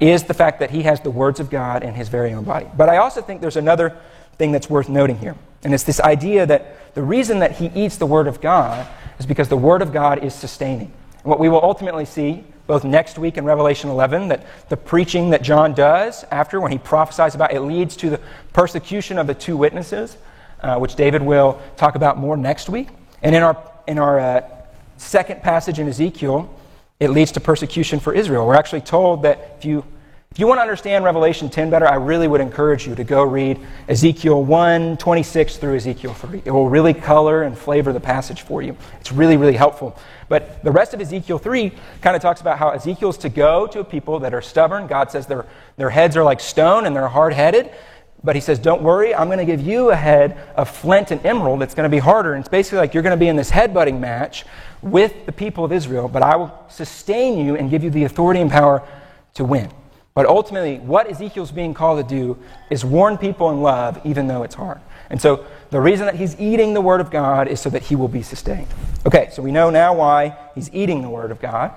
is 0.00 0.24
the 0.24 0.34
fact 0.34 0.60
that 0.60 0.70
he 0.70 0.82
has 0.82 1.00
the 1.00 1.10
words 1.10 1.40
of 1.40 1.50
God 1.50 1.82
in 1.82 1.94
his 1.94 2.08
very 2.08 2.32
own 2.32 2.44
body. 2.44 2.66
But 2.74 2.88
I 2.88 2.96
also 2.96 3.20
think 3.20 3.40
there's 3.40 3.56
another 3.56 3.98
thing 4.38 4.52
that's 4.52 4.70
worth 4.70 4.88
noting 4.88 5.18
here. 5.18 5.36
And 5.64 5.74
it's 5.74 5.84
this 5.84 6.00
idea 6.00 6.46
that 6.46 6.94
the 6.94 7.02
reason 7.02 7.40
that 7.40 7.52
he 7.52 7.66
eats 7.74 7.96
the 7.96 8.06
word 8.06 8.26
of 8.26 8.40
God 8.40 8.86
is 9.18 9.26
because 9.26 9.48
the 9.48 9.56
word 9.56 9.82
of 9.82 9.92
God 9.92 10.24
is 10.24 10.34
sustaining. 10.34 10.92
And 11.22 11.24
what 11.24 11.38
we 11.38 11.48
will 11.48 11.62
ultimately 11.62 12.04
see 12.04 12.44
both 12.66 12.84
next 12.84 13.18
week 13.18 13.36
in 13.36 13.44
Revelation 13.44 13.90
11 13.90 14.28
that 14.28 14.46
the 14.68 14.76
preaching 14.76 15.30
that 15.30 15.42
John 15.42 15.74
does 15.74 16.24
after, 16.30 16.60
when 16.60 16.72
he 16.72 16.78
prophesies 16.78 17.34
about 17.34 17.52
it, 17.52 17.60
leads 17.60 17.96
to 17.96 18.10
the 18.10 18.20
persecution 18.52 19.18
of 19.18 19.26
the 19.26 19.34
two 19.34 19.56
witnesses, 19.56 20.16
uh, 20.60 20.78
which 20.78 20.94
David 20.94 21.22
will 21.22 21.60
talk 21.76 21.94
about 21.94 22.18
more 22.18 22.36
next 22.36 22.68
week. 22.68 22.88
And 23.22 23.34
in 23.34 23.42
our, 23.42 23.56
in 23.86 23.98
our 23.98 24.20
uh, 24.20 24.48
second 24.96 25.42
passage 25.42 25.78
in 25.78 25.88
Ezekiel, 25.88 26.52
it 27.00 27.10
leads 27.10 27.32
to 27.32 27.40
persecution 27.40 27.98
for 27.98 28.12
Israel. 28.12 28.46
We're 28.46 28.54
actually 28.54 28.82
told 28.82 29.22
that 29.22 29.56
if 29.58 29.64
you 29.64 29.84
if 30.32 30.38
you 30.38 30.46
want 30.46 30.56
to 30.56 30.62
understand 30.62 31.04
Revelation 31.04 31.50
10 31.50 31.68
better, 31.68 31.86
I 31.86 31.96
really 31.96 32.26
would 32.26 32.40
encourage 32.40 32.86
you 32.86 32.94
to 32.94 33.04
go 33.04 33.22
read 33.22 33.60
Ezekiel 33.86 34.42
1, 34.42 34.96
26 34.96 35.58
through 35.58 35.76
Ezekiel 35.76 36.14
3. 36.14 36.40
It 36.46 36.50
will 36.50 36.70
really 36.70 36.94
color 36.94 37.42
and 37.42 37.56
flavor 37.56 37.92
the 37.92 38.00
passage 38.00 38.40
for 38.40 38.62
you. 38.62 38.74
It's 38.98 39.12
really, 39.12 39.36
really 39.36 39.56
helpful. 39.56 39.94
But 40.30 40.64
the 40.64 40.70
rest 40.70 40.94
of 40.94 41.02
Ezekiel 41.02 41.36
3 41.36 41.70
kind 42.00 42.16
of 42.16 42.22
talks 42.22 42.40
about 42.40 42.56
how 42.56 42.70
Ezekiel's 42.70 43.18
to 43.18 43.28
go 43.28 43.66
to 43.66 43.80
a 43.80 43.84
people 43.84 44.20
that 44.20 44.32
are 44.32 44.40
stubborn. 44.40 44.86
God 44.86 45.10
says 45.10 45.26
their, 45.26 45.44
their 45.76 45.90
heads 45.90 46.16
are 46.16 46.24
like 46.24 46.40
stone 46.40 46.86
and 46.86 46.96
they're 46.96 47.08
hard 47.08 47.34
headed. 47.34 47.70
But 48.24 48.34
he 48.34 48.40
says, 48.40 48.58
Don't 48.58 48.80
worry, 48.80 49.14
I'm 49.14 49.26
going 49.26 49.36
to 49.36 49.44
give 49.44 49.60
you 49.60 49.90
a 49.90 49.96
head 49.96 50.38
of 50.56 50.70
flint 50.70 51.10
and 51.10 51.22
emerald 51.26 51.60
that's 51.60 51.74
going 51.74 51.90
to 51.90 51.94
be 51.94 51.98
harder. 51.98 52.32
And 52.32 52.40
it's 52.40 52.48
basically 52.48 52.78
like 52.78 52.94
you're 52.94 53.02
going 53.02 53.18
to 53.18 53.22
be 53.22 53.28
in 53.28 53.36
this 53.36 53.50
headbutting 53.50 54.00
match 54.00 54.46
with 54.80 55.26
the 55.26 55.32
people 55.32 55.62
of 55.62 55.72
Israel, 55.72 56.08
but 56.08 56.22
I 56.22 56.36
will 56.36 56.58
sustain 56.70 57.44
you 57.44 57.56
and 57.56 57.68
give 57.68 57.84
you 57.84 57.90
the 57.90 58.04
authority 58.04 58.40
and 58.40 58.50
power 58.50 58.82
to 59.34 59.44
win. 59.44 59.70
But 60.14 60.26
ultimately, 60.26 60.78
what 60.78 61.10
Ezekiel's 61.10 61.50
being 61.50 61.72
called 61.72 62.06
to 62.06 62.14
do 62.14 62.38
is 62.68 62.84
warn 62.84 63.16
people 63.16 63.50
in 63.50 63.62
love, 63.62 64.00
even 64.04 64.26
though 64.26 64.42
it's 64.42 64.54
hard. 64.54 64.80
And 65.08 65.20
so 65.20 65.46
the 65.70 65.80
reason 65.80 66.06
that 66.06 66.16
he's 66.16 66.38
eating 66.38 66.74
the 66.74 66.80
Word 66.80 67.00
of 67.00 67.10
God 67.10 67.48
is 67.48 67.60
so 67.60 67.70
that 67.70 67.82
he 67.82 67.96
will 67.96 68.08
be 68.08 68.22
sustained. 68.22 68.68
Okay, 69.06 69.30
so 69.32 69.42
we 69.42 69.50
know 69.50 69.70
now 69.70 69.94
why 69.94 70.36
he's 70.54 70.72
eating 70.74 71.00
the 71.00 71.08
Word 71.08 71.30
of 71.30 71.40
God. 71.40 71.72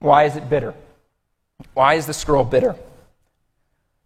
Why 0.00 0.24
is 0.24 0.36
it 0.36 0.50
bitter? 0.50 0.74
Why 1.74 1.94
is 1.94 2.06
the 2.06 2.12
scroll 2.12 2.44
bitter? 2.44 2.74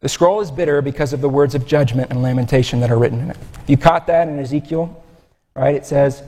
The 0.00 0.08
scroll 0.08 0.40
is 0.40 0.50
bitter 0.50 0.82
because 0.82 1.12
of 1.12 1.20
the 1.20 1.28
words 1.28 1.54
of 1.54 1.66
judgment 1.66 2.10
and 2.10 2.22
lamentation 2.22 2.80
that 2.80 2.90
are 2.90 2.98
written 2.98 3.20
in 3.20 3.30
it. 3.30 3.36
You 3.66 3.76
caught 3.76 4.06
that 4.08 4.28
in 4.28 4.38
Ezekiel, 4.38 5.02
right, 5.54 5.74
it 5.74 5.86
says, 5.86 6.22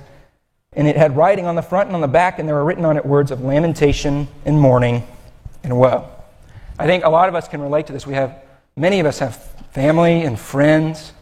and 0.73 0.87
it 0.87 0.97
had 0.97 1.17
writing 1.17 1.47
on 1.47 1.55
the 1.55 1.63
front 1.63 1.89
and 1.89 1.95
on 1.95 2.01
the 2.01 2.09
back, 2.09 2.39
and 2.39 2.49
there 2.49 2.55
were 2.55 2.65
written 2.65 2.85
on 2.85 2.97
it 2.97 3.05
words 3.05 3.31
of 3.31 3.43
lamentation 3.43 4.29
and 4.45 4.61
mourning 4.61 5.07
and 5.63 5.79
woe. 5.79 6.09
I 6.79 6.87
think 6.87 7.05
a 7.05 7.09
lot 7.09 7.29
of 7.29 7.35
us 7.35 7.49
can 7.49 7.61
relate 7.61 7.87
to 7.87 7.93
this. 7.93 8.07
We 8.07 8.15
have, 8.15 8.43
many 8.77 9.01
of 9.01 9.07
us 9.07 9.19
have 9.21 9.37
family 9.73 10.23
and 10.23 10.39
friends, 10.39 11.13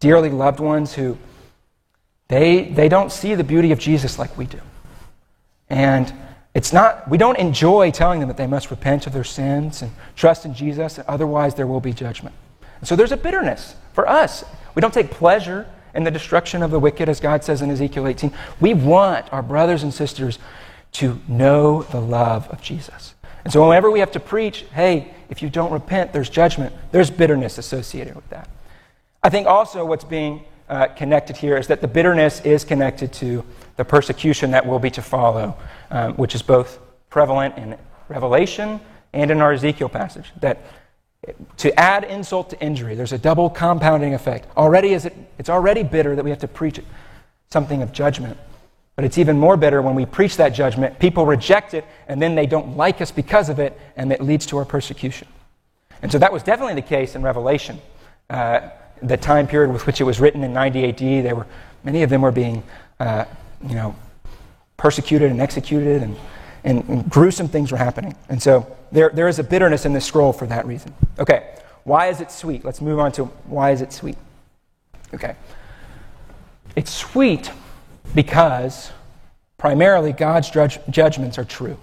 dearly 0.00 0.30
loved 0.30 0.60
ones 0.60 0.94
who 0.94 1.18
they, 2.28 2.64
they 2.64 2.88
don't 2.88 3.12
see 3.12 3.34
the 3.34 3.44
beauty 3.44 3.72
of 3.72 3.78
Jesus 3.78 4.18
like 4.18 4.38
we 4.38 4.46
do. 4.46 4.60
And 5.68 6.12
it's 6.54 6.72
not, 6.72 7.08
we 7.08 7.18
don't 7.18 7.38
enjoy 7.38 7.90
telling 7.90 8.20
them 8.20 8.28
that 8.28 8.36
they 8.36 8.46
must 8.46 8.70
repent 8.70 9.06
of 9.06 9.12
their 9.12 9.24
sins 9.24 9.82
and 9.82 9.90
trust 10.16 10.44
in 10.44 10.54
Jesus, 10.54 10.98
otherwise 11.08 11.54
there 11.54 11.66
will 11.66 11.80
be 11.80 11.92
judgment. 11.92 12.34
And 12.78 12.88
so 12.88 12.96
there's 12.96 13.12
a 13.12 13.16
bitterness 13.16 13.74
for 13.92 14.08
us. 14.08 14.44
We 14.74 14.80
don't 14.80 14.92
take 14.92 15.10
pleasure 15.10 15.66
in 15.94 16.04
the 16.04 16.10
destruction 16.10 16.62
of 16.62 16.70
the 16.70 16.78
wicked, 16.78 17.08
as 17.08 17.20
God 17.20 17.44
says 17.44 17.62
in 17.62 17.70
Ezekiel 17.70 18.06
18. 18.06 18.32
We 18.60 18.74
want 18.74 19.32
our 19.32 19.42
brothers 19.42 19.82
and 19.82 19.92
sisters 19.92 20.38
to 20.92 21.20
know 21.28 21.82
the 21.84 22.00
love 22.00 22.48
of 22.48 22.60
Jesus. 22.60 23.14
And 23.44 23.52
so 23.52 23.66
whenever 23.66 23.90
we 23.90 24.00
have 24.00 24.12
to 24.12 24.20
preach, 24.20 24.64
hey, 24.72 25.12
if 25.28 25.42
you 25.42 25.50
don't 25.50 25.72
repent, 25.72 26.12
there's 26.12 26.30
judgment, 26.30 26.74
there's 26.92 27.10
bitterness 27.10 27.58
associated 27.58 28.14
with 28.14 28.28
that. 28.30 28.48
I 29.22 29.30
think 29.30 29.46
also 29.46 29.84
what's 29.84 30.04
being 30.04 30.44
uh, 30.68 30.88
connected 30.88 31.36
here 31.36 31.56
is 31.56 31.66
that 31.66 31.80
the 31.80 31.88
bitterness 31.88 32.40
is 32.40 32.64
connected 32.64 33.12
to 33.14 33.44
the 33.76 33.84
persecution 33.84 34.50
that 34.52 34.66
will 34.66 34.78
be 34.78 34.90
to 34.90 35.02
follow, 35.02 35.56
um, 35.90 36.14
which 36.14 36.34
is 36.34 36.42
both 36.42 36.78
prevalent 37.10 37.56
in 37.58 37.76
Revelation 38.08 38.80
and 39.12 39.30
in 39.30 39.40
our 39.40 39.52
Ezekiel 39.52 39.88
passage. 39.88 40.32
That 40.40 40.58
to 41.58 41.78
add 41.78 42.04
insult 42.04 42.50
to 42.50 42.60
injury, 42.60 42.94
there's 42.94 43.12
a 43.12 43.18
double 43.18 43.48
compounding 43.48 44.14
effect. 44.14 44.48
Already 44.56 44.92
is 44.92 45.04
it, 45.06 45.14
it's 45.38 45.48
already 45.48 45.82
bitter 45.82 46.16
that 46.16 46.24
we 46.24 46.30
have 46.30 46.40
to 46.40 46.48
preach 46.48 46.80
something 47.50 47.82
of 47.82 47.92
judgment. 47.92 48.36
But 48.96 49.04
it's 49.04 49.18
even 49.18 49.38
more 49.38 49.56
bitter 49.56 49.80
when 49.80 49.94
we 49.94 50.04
preach 50.04 50.36
that 50.36 50.50
judgment, 50.50 50.98
people 50.98 51.24
reject 51.24 51.74
it, 51.74 51.84
and 52.08 52.20
then 52.20 52.34
they 52.34 52.46
don't 52.46 52.76
like 52.76 53.00
us 53.00 53.10
because 53.10 53.48
of 53.48 53.58
it, 53.58 53.78
and 53.96 54.12
it 54.12 54.20
leads 54.20 54.44
to 54.46 54.58
our 54.58 54.64
persecution. 54.64 55.28
And 56.02 56.12
so 56.12 56.18
that 56.18 56.32
was 56.32 56.42
definitely 56.42 56.74
the 56.74 56.86
case 56.86 57.14
in 57.14 57.22
Revelation. 57.22 57.80
Uh, 58.28 58.68
the 59.02 59.16
time 59.16 59.46
period 59.46 59.72
with 59.72 59.86
which 59.86 60.00
it 60.00 60.04
was 60.04 60.20
written 60.20 60.44
in 60.44 60.52
90 60.52 60.88
AD, 60.88 60.98
they 60.98 61.32
were, 61.32 61.46
many 61.84 62.02
of 62.02 62.10
them 62.10 62.22
were 62.22 62.30
being 62.32 62.62
uh, 63.00 63.24
you 63.66 63.74
know, 63.74 63.94
persecuted 64.76 65.30
and 65.30 65.40
executed, 65.40 66.02
and, 66.02 66.16
and, 66.64 66.88
and, 66.88 67.10
gruesome 67.10 67.48
things 67.48 67.72
were 67.72 67.78
happening. 67.78 68.14
And 68.28 68.42
so 68.42 68.76
there, 68.90 69.10
there 69.10 69.28
is 69.28 69.38
a 69.38 69.44
bitterness 69.44 69.84
in 69.86 69.92
this 69.92 70.04
scroll 70.04 70.32
for 70.32 70.46
that 70.46 70.66
reason. 70.66 70.94
Okay, 71.18 71.54
why 71.84 72.08
is 72.08 72.20
it 72.20 72.30
sweet? 72.30 72.64
Let's 72.64 72.80
move 72.80 72.98
on 72.98 73.12
to 73.12 73.24
why 73.24 73.70
is 73.70 73.80
it 73.80 73.92
sweet? 73.92 74.16
Okay. 75.14 75.34
It's 76.74 76.92
sweet 76.92 77.50
because 78.14 78.90
primarily 79.58 80.12
God's 80.12 80.50
judge, 80.50 80.78
judgments 80.90 81.38
are 81.38 81.44
true. 81.44 81.78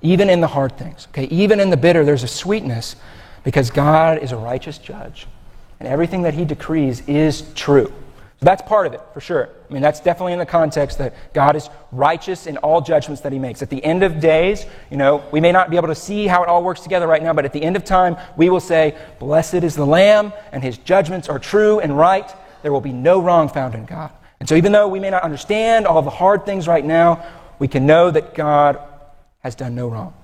Even 0.00 0.28
in 0.30 0.40
the 0.40 0.48
hard 0.48 0.76
things, 0.76 1.06
okay? 1.10 1.24
Even 1.24 1.60
in 1.60 1.70
the 1.70 1.76
bitter, 1.76 2.04
there's 2.04 2.24
a 2.24 2.28
sweetness 2.28 2.96
because 3.44 3.70
God 3.70 4.18
is 4.18 4.32
a 4.32 4.36
righteous 4.36 4.78
judge 4.78 5.26
and 5.82 5.88
everything 5.88 6.22
that 6.22 6.34
he 6.34 6.44
decrees 6.44 7.02
is 7.08 7.42
true. 7.54 7.86
So 8.42 8.46
that's 8.46 8.62
part 8.62 8.86
of 8.86 8.92
it, 8.92 9.00
for 9.12 9.20
sure. 9.20 9.48
I 9.68 9.72
mean, 9.72 9.82
that's 9.82 9.98
definitely 9.98 10.32
in 10.32 10.38
the 10.38 10.46
context 10.46 10.98
that 10.98 11.14
God 11.32 11.56
is 11.56 11.68
righteous 11.90 12.46
in 12.46 12.56
all 12.58 12.80
judgments 12.80 13.20
that 13.22 13.32
he 13.32 13.38
makes. 13.40 13.62
At 13.62 13.70
the 13.70 13.84
end 13.84 14.04
of 14.04 14.20
days, 14.20 14.64
you 14.90 14.96
know, 14.96 15.24
we 15.32 15.40
may 15.40 15.50
not 15.50 15.70
be 15.70 15.76
able 15.76 15.88
to 15.88 15.94
see 15.96 16.28
how 16.28 16.44
it 16.44 16.48
all 16.48 16.62
works 16.62 16.82
together 16.82 17.08
right 17.08 17.22
now, 17.22 17.32
but 17.32 17.44
at 17.44 17.52
the 17.52 17.62
end 17.62 17.74
of 17.74 17.84
time, 17.84 18.16
we 18.36 18.48
will 18.48 18.60
say, 18.60 18.96
Blessed 19.18 19.54
is 19.54 19.74
the 19.74 19.84
Lamb, 19.84 20.32
and 20.52 20.62
his 20.62 20.78
judgments 20.78 21.28
are 21.28 21.40
true 21.40 21.80
and 21.80 21.96
right. 21.96 22.32
There 22.62 22.72
will 22.72 22.80
be 22.80 22.92
no 22.92 23.20
wrong 23.20 23.48
found 23.48 23.74
in 23.74 23.84
God. 23.84 24.12
And 24.42 24.48
so, 24.48 24.56
even 24.56 24.72
though 24.72 24.88
we 24.88 24.98
may 24.98 25.10
not 25.10 25.22
understand 25.22 25.86
all 25.86 26.02
the 26.02 26.10
hard 26.10 26.44
things 26.44 26.66
right 26.66 26.84
now, 26.84 27.24
we 27.60 27.68
can 27.68 27.86
know 27.86 28.10
that 28.10 28.34
God 28.34 28.76
has 29.38 29.54
done 29.54 29.76
no 29.76 29.86
wrong. 29.86 30.14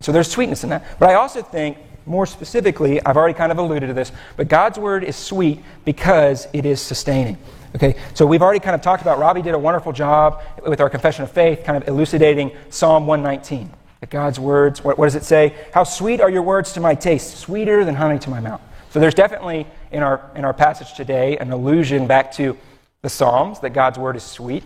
So, 0.00 0.12
there's 0.12 0.30
sweetness 0.30 0.64
in 0.64 0.70
that. 0.70 0.82
But 0.98 1.10
I 1.10 1.14
also 1.16 1.42
think, 1.42 1.76
more 2.06 2.24
specifically, 2.24 3.04
I've 3.04 3.18
already 3.18 3.34
kind 3.34 3.52
of 3.52 3.58
alluded 3.58 3.88
to 3.88 3.92
this, 3.92 4.12
but 4.38 4.48
God's 4.48 4.78
word 4.78 5.04
is 5.04 5.14
sweet 5.14 5.62
because 5.84 6.48
it 6.54 6.64
is 6.64 6.80
sustaining. 6.80 7.36
Okay, 7.74 7.96
so 8.14 8.24
we've 8.24 8.40
already 8.40 8.60
kind 8.60 8.74
of 8.74 8.80
talked 8.80 9.02
about, 9.02 9.18
Robbie 9.18 9.42
did 9.42 9.52
a 9.52 9.58
wonderful 9.58 9.92
job 9.92 10.42
with 10.66 10.80
our 10.80 10.88
confession 10.88 11.24
of 11.24 11.30
faith, 11.30 11.62
kind 11.62 11.76
of 11.76 11.86
elucidating 11.86 12.52
Psalm 12.70 13.06
119. 13.06 13.70
God's 14.08 14.40
words, 14.40 14.82
what, 14.82 14.96
what 14.96 15.04
does 15.04 15.16
it 15.16 15.24
say? 15.24 15.54
How 15.74 15.84
sweet 15.84 16.22
are 16.22 16.30
your 16.30 16.40
words 16.40 16.72
to 16.72 16.80
my 16.80 16.94
taste, 16.94 17.36
sweeter 17.36 17.84
than 17.84 17.94
honey 17.94 18.18
to 18.20 18.30
my 18.30 18.40
mouth. 18.40 18.62
So 18.88 19.00
there's 19.00 19.12
definitely 19.12 19.66
in 19.92 20.02
our, 20.02 20.30
in 20.34 20.46
our 20.46 20.54
passage 20.54 20.94
today 20.94 21.36
an 21.36 21.52
allusion 21.52 22.06
back 22.06 22.32
to 22.36 22.56
the 23.02 23.08
Psalms, 23.08 23.60
that 23.60 23.70
God's 23.70 23.98
word 23.98 24.16
is 24.16 24.22
sweet. 24.22 24.64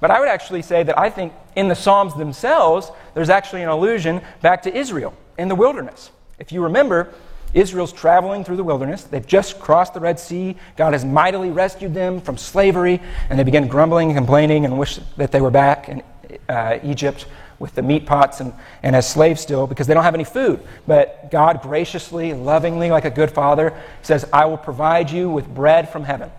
But 0.00 0.10
I 0.10 0.18
would 0.18 0.28
actually 0.28 0.62
say 0.62 0.82
that 0.82 0.98
I 0.98 1.10
think 1.10 1.32
in 1.54 1.68
the 1.68 1.76
Psalms 1.76 2.14
themselves, 2.14 2.90
there's 3.14 3.30
actually 3.30 3.62
an 3.62 3.68
allusion 3.68 4.20
back 4.40 4.62
to 4.62 4.76
Israel 4.76 5.14
in 5.38 5.48
the 5.48 5.54
wilderness. 5.54 6.10
If 6.38 6.50
you 6.50 6.62
remember, 6.62 7.12
Israel's 7.54 7.92
traveling 7.92 8.44
through 8.44 8.56
the 8.56 8.64
wilderness. 8.64 9.04
They've 9.04 9.26
just 9.26 9.60
crossed 9.60 9.94
the 9.94 10.00
Red 10.00 10.18
Sea. 10.18 10.56
God 10.76 10.92
has 10.92 11.04
mightily 11.04 11.50
rescued 11.50 11.94
them 11.94 12.20
from 12.20 12.36
slavery, 12.38 13.00
and 13.28 13.38
they 13.38 13.44
begin 13.44 13.68
grumbling 13.68 14.08
and 14.08 14.16
complaining 14.16 14.64
and 14.64 14.78
wish 14.78 14.98
that 15.16 15.32
they 15.32 15.40
were 15.40 15.50
back 15.50 15.88
in 15.88 16.02
uh, 16.48 16.78
Egypt 16.82 17.26
with 17.58 17.74
the 17.74 17.82
meat 17.82 18.06
pots 18.06 18.40
and, 18.40 18.52
and 18.82 18.96
as 18.96 19.08
slaves 19.08 19.40
still 19.40 19.68
because 19.68 19.86
they 19.86 19.94
don't 19.94 20.02
have 20.02 20.14
any 20.14 20.24
food. 20.24 20.60
But 20.86 21.30
God 21.30 21.62
graciously, 21.62 22.32
lovingly, 22.32 22.90
like 22.90 23.04
a 23.04 23.10
good 23.10 23.30
father, 23.30 23.78
says, 24.02 24.28
I 24.32 24.46
will 24.46 24.58
provide 24.58 25.10
you 25.10 25.30
with 25.30 25.46
bread 25.46 25.88
from 25.88 26.02
heaven, 26.02 26.30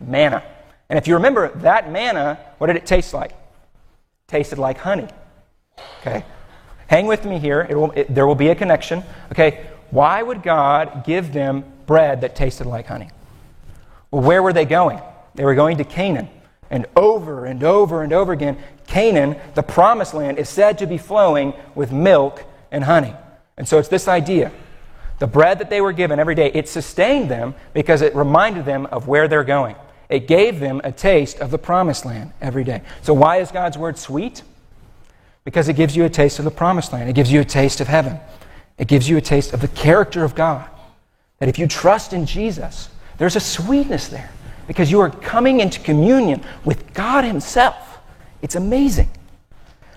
manna. 0.00 0.44
And 0.90 0.98
if 0.98 1.06
you 1.06 1.14
remember, 1.14 1.48
that 1.60 1.90
manna, 1.90 2.38
what 2.58 2.66
did 2.66 2.76
it 2.76 2.84
taste 2.84 3.14
like? 3.14 3.32
Tasted 4.26 4.58
like 4.58 4.76
honey. 4.76 5.06
Okay? 6.00 6.24
Hang 6.88 7.06
with 7.06 7.24
me 7.24 7.38
here. 7.38 7.64
It 7.70 7.76
will, 7.76 7.92
it, 7.92 8.12
there 8.12 8.26
will 8.26 8.34
be 8.34 8.48
a 8.48 8.56
connection. 8.56 9.04
Okay? 9.30 9.66
Why 9.90 10.20
would 10.20 10.42
God 10.42 11.04
give 11.04 11.32
them 11.32 11.64
bread 11.86 12.22
that 12.22 12.34
tasted 12.34 12.66
like 12.66 12.86
honey? 12.86 13.08
Well, 14.10 14.22
where 14.22 14.42
were 14.42 14.52
they 14.52 14.64
going? 14.64 15.00
They 15.36 15.44
were 15.44 15.54
going 15.54 15.78
to 15.78 15.84
Canaan. 15.84 16.28
And 16.70 16.86
over 16.96 17.46
and 17.46 17.62
over 17.62 18.02
and 18.02 18.12
over 18.12 18.32
again, 18.32 18.58
Canaan, 18.88 19.36
the 19.54 19.62
promised 19.62 20.12
land, 20.12 20.38
is 20.38 20.48
said 20.48 20.78
to 20.78 20.86
be 20.86 20.98
flowing 20.98 21.54
with 21.76 21.92
milk 21.92 22.44
and 22.72 22.82
honey. 22.82 23.14
And 23.56 23.68
so 23.68 23.78
it's 23.78 23.88
this 23.88 24.08
idea. 24.08 24.50
The 25.20 25.28
bread 25.28 25.60
that 25.60 25.70
they 25.70 25.80
were 25.80 25.92
given 25.92 26.18
every 26.18 26.34
day, 26.34 26.50
it 26.52 26.68
sustained 26.68 27.30
them 27.30 27.54
because 27.74 28.02
it 28.02 28.16
reminded 28.16 28.64
them 28.64 28.86
of 28.86 29.06
where 29.06 29.28
they're 29.28 29.44
going. 29.44 29.76
It 30.10 30.26
gave 30.26 30.58
them 30.58 30.80
a 30.82 30.90
taste 30.90 31.38
of 31.38 31.52
the 31.52 31.58
promised 31.58 32.04
land 32.04 32.32
every 32.40 32.64
day. 32.64 32.82
So, 33.00 33.14
why 33.14 33.36
is 33.36 33.52
God's 33.52 33.78
word 33.78 33.96
sweet? 33.96 34.42
Because 35.44 35.68
it 35.68 35.76
gives 35.76 35.96
you 35.96 36.04
a 36.04 36.10
taste 36.10 36.38
of 36.40 36.44
the 36.44 36.50
promised 36.50 36.92
land, 36.92 37.08
it 37.08 37.14
gives 37.14 37.32
you 37.32 37.40
a 37.40 37.44
taste 37.44 37.80
of 37.80 37.86
heaven, 37.86 38.18
it 38.76 38.88
gives 38.88 39.08
you 39.08 39.16
a 39.16 39.20
taste 39.20 39.54
of 39.54 39.60
the 39.60 39.68
character 39.68 40.24
of 40.24 40.34
God. 40.34 40.68
That 41.38 41.48
if 41.48 41.58
you 41.58 41.66
trust 41.66 42.12
in 42.12 42.26
Jesus, 42.26 42.90
there's 43.16 43.36
a 43.36 43.40
sweetness 43.40 44.08
there 44.08 44.30
because 44.66 44.90
you 44.90 45.00
are 45.00 45.10
coming 45.10 45.60
into 45.60 45.80
communion 45.80 46.44
with 46.64 46.92
God 46.92 47.24
Himself. 47.24 47.98
It's 48.42 48.56
amazing. 48.56 49.08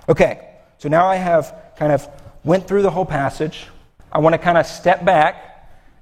Okay, 0.07 0.47
so 0.77 0.89
now 0.89 1.07
I 1.07 1.15
have 1.15 1.73
kind 1.75 1.91
of 1.91 2.07
went 2.43 2.67
through 2.67 2.83
the 2.83 2.91
whole 2.91 3.05
passage. 3.05 3.67
I 4.11 4.19
want 4.19 4.33
to 4.33 4.37
kind 4.37 4.57
of 4.57 4.65
step 4.67 5.03
back 5.03 5.52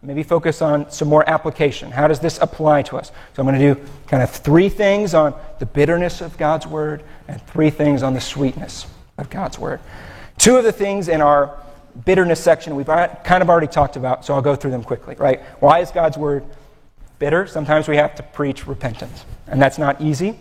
maybe 0.03 0.23
focus 0.23 0.61
on 0.61 0.89
some 0.89 1.07
more 1.07 1.27
application. 1.29 1.91
How 1.91 2.07
does 2.07 2.19
this 2.19 2.39
apply 2.41 2.81
to 2.83 2.97
us? 2.97 3.11
So 3.33 3.41
I'm 3.41 3.47
going 3.47 3.59
to 3.59 3.75
do 3.75 3.89
kind 4.07 4.23
of 4.23 4.29
three 4.29 4.69
things 4.69 5.13
on 5.13 5.35
the 5.59 5.65
bitterness 5.65 6.21
of 6.21 6.37
God's 6.37 6.65
word 6.65 7.03
and 7.27 7.41
three 7.47 7.69
things 7.69 8.01
on 8.01 8.13
the 8.13 8.21
sweetness 8.21 8.87
of 9.17 9.29
God's 9.29 9.59
word. 9.59 9.79
Two 10.37 10.57
of 10.57 10.63
the 10.63 10.71
things 10.71 11.07
in 11.07 11.21
our 11.21 11.55
bitterness 12.05 12.39
section 12.39 12.75
we've 12.75 12.87
kind 12.87 13.43
of 13.43 13.49
already 13.49 13.67
talked 13.67 13.95
about, 13.95 14.25
so 14.25 14.33
I'll 14.33 14.41
go 14.41 14.55
through 14.55 14.71
them 14.71 14.83
quickly, 14.83 15.15
right? 15.15 15.41
Why 15.59 15.79
is 15.79 15.91
God's 15.91 16.17
word 16.17 16.45
bitter? 17.19 17.45
Sometimes 17.45 17.87
we 17.87 17.97
have 17.97 18.15
to 18.15 18.23
preach 18.23 18.65
repentance, 18.65 19.25
and 19.47 19.61
that's 19.61 19.77
not 19.77 20.01
easy. 20.01 20.37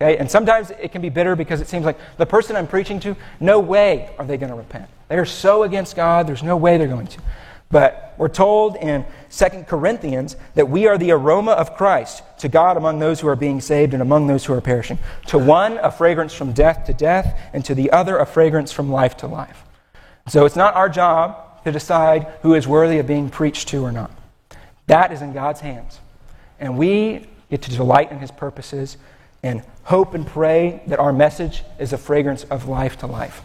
Okay? 0.00 0.16
And 0.16 0.30
sometimes 0.30 0.70
it 0.70 0.90
can 0.90 1.02
be 1.02 1.10
bitter 1.10 1.36
because 1.36 1.60
it 1.60 1.68
seems 1.68 1.84
like 1.84 1.98
the 2.16 2.26
person 2.26 2.56
I'm 2.56 2.66
preaching 2.66 2.98
to, 3.00 3.14
no 3.40 3.60
way 3.60 4.14
are 4.18 4.24
they 4.24 4.36
going 4.36 4.50
to 4.50 4.56
repent. 4.56 4.88
They 5.08 5.16
are 5.16 5.26
so 5.26 5.64
against 5.64 5.96
God, 5.96 6.26
there's 6.26 6.42
no 6.42 6.56
way 6.56 6.78
they're 6.78 6.88
going 6.88 7.06
to. 7.08 7.20
But 7.72 8.14
we're 8.18 8.28
told 8.28 8.76
in 8.76 9.04
2 9.30 9.64
Corinthians 9.66 10.36
that 10.54 10.68
we 10.68 10.86
are 10.86 10.98
the 10.98 11.10
aroma 11.10 11.52
of 11.52 11.74
Christ 11.74 12.22
to 12.38 12.48
God 12.48 12.76
among 12.76 12.98
those 12.98 13.18
who 13.18 13.28
are 13.28 13.34
being 13.34 13.62
saved 13.62 13.94
and 13.94 14.02
among 14.02 14.26
those 14.26 14.44
who 14.44 14.52
are 14.52 14.60
perishing. 14.60 14.98
To 15.28 15.38
one, 15.38 15.78
a 15.78 15.90
fragrance 15.90 16.34
from 16.34 16.52
death 16.52 16.84
to 16.84 16.92
death, 16.92 17.40
and 17.54 17.64
to 17.64 17.74
the 17.74 17.90
other, 17.90 18.18
a 18.18 18.26
fragrance 18.26 18.70
from 18.70 18.92
life 18.92 19.16
to 19.18 19.26
life. 19.26 19.64
So 20.28 20.44
it's 20.44 20.54
not 20.54 20.74
our 20.76 20.90
job 20.90 21.64
to 21.64 21.72
decide 21.72 22.26
who 22.42 22.54
is 22.54 22.68
worthy 22.68 22.98
of 22.98 23.06
being 23.06 23.30
preached 23.30 23.68
to 23.68 23.82
or 23.82 23.90
not. 23.90 24.10
That 24.86 25.10
is 25.10 25.22
in 25.22 25.32
God's 25.32 25.60
hands. 25.60 25.98
And 26.60 26.76
we 26.76 27.26
get 27.50 27.62
to 27.62 27.70
delight 27.70 28.12
in 28.12 28.18
his 28.18 28.30
purposes 28.30 28.98
and 29.42 29.62
hope 29.84 30.12
and 30.12 30.26
pray 30.26 30.82
that 30.88 30.98
our 30.98 31.12
message 31.12 31.62
is 31.78 31.94
a 31.94 31.98
fragrance 31.98 32.44
of 32.44 32.68
life 32.68 32.98
to 32.98 33.06
life. 33.06 33.40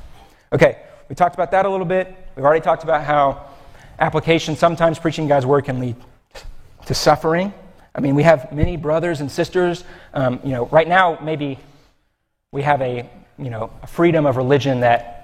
Okay, 0.51 0.79
we 1.07 1.15
talked 1.15 1.35
about 1.35 1.51
that 1.51 1.65
a 1.65 1.69
little 1.69 1.85
bit. 1.85 2.13
We've 2.35 2.45
already 2.45 2.63
talked 2.63 2.83
about 2.83 3.03
how 3.03 3.47
application. 3.99 4.55
Sometimes 4.55 4.99
preaching 4.99 5.27
God's 5.27 5.45
word 5.45 5.65
can 5.65 5.79
lead 5.79 5.95
to 6.85 6.93
suffering. 6.93 7.53
I 7.93 7.99
mean, 7.99 8.15
we 8.15 8.23
have 8.23 8.51
many 8.51 8.77
brothers 8.77 9.21
and 9.21 9.31
sisters. 9.31 9.83
Um, 10.13 10.39
you 10.43 10.51
know, 10.51 10.67
right 10.67 10.87
now, 10.87 11.19
maybe 11.21 11.59
we 12.51 12.61
have 12.61 12.81
a, 12.81 13.09
you 13.37 13.49
know, 13.49 13.71
a 13.81 13.87
freedom 13.87 14.25
of 14.25 14.37
religion 14.37 14.81
that 14.81 15.17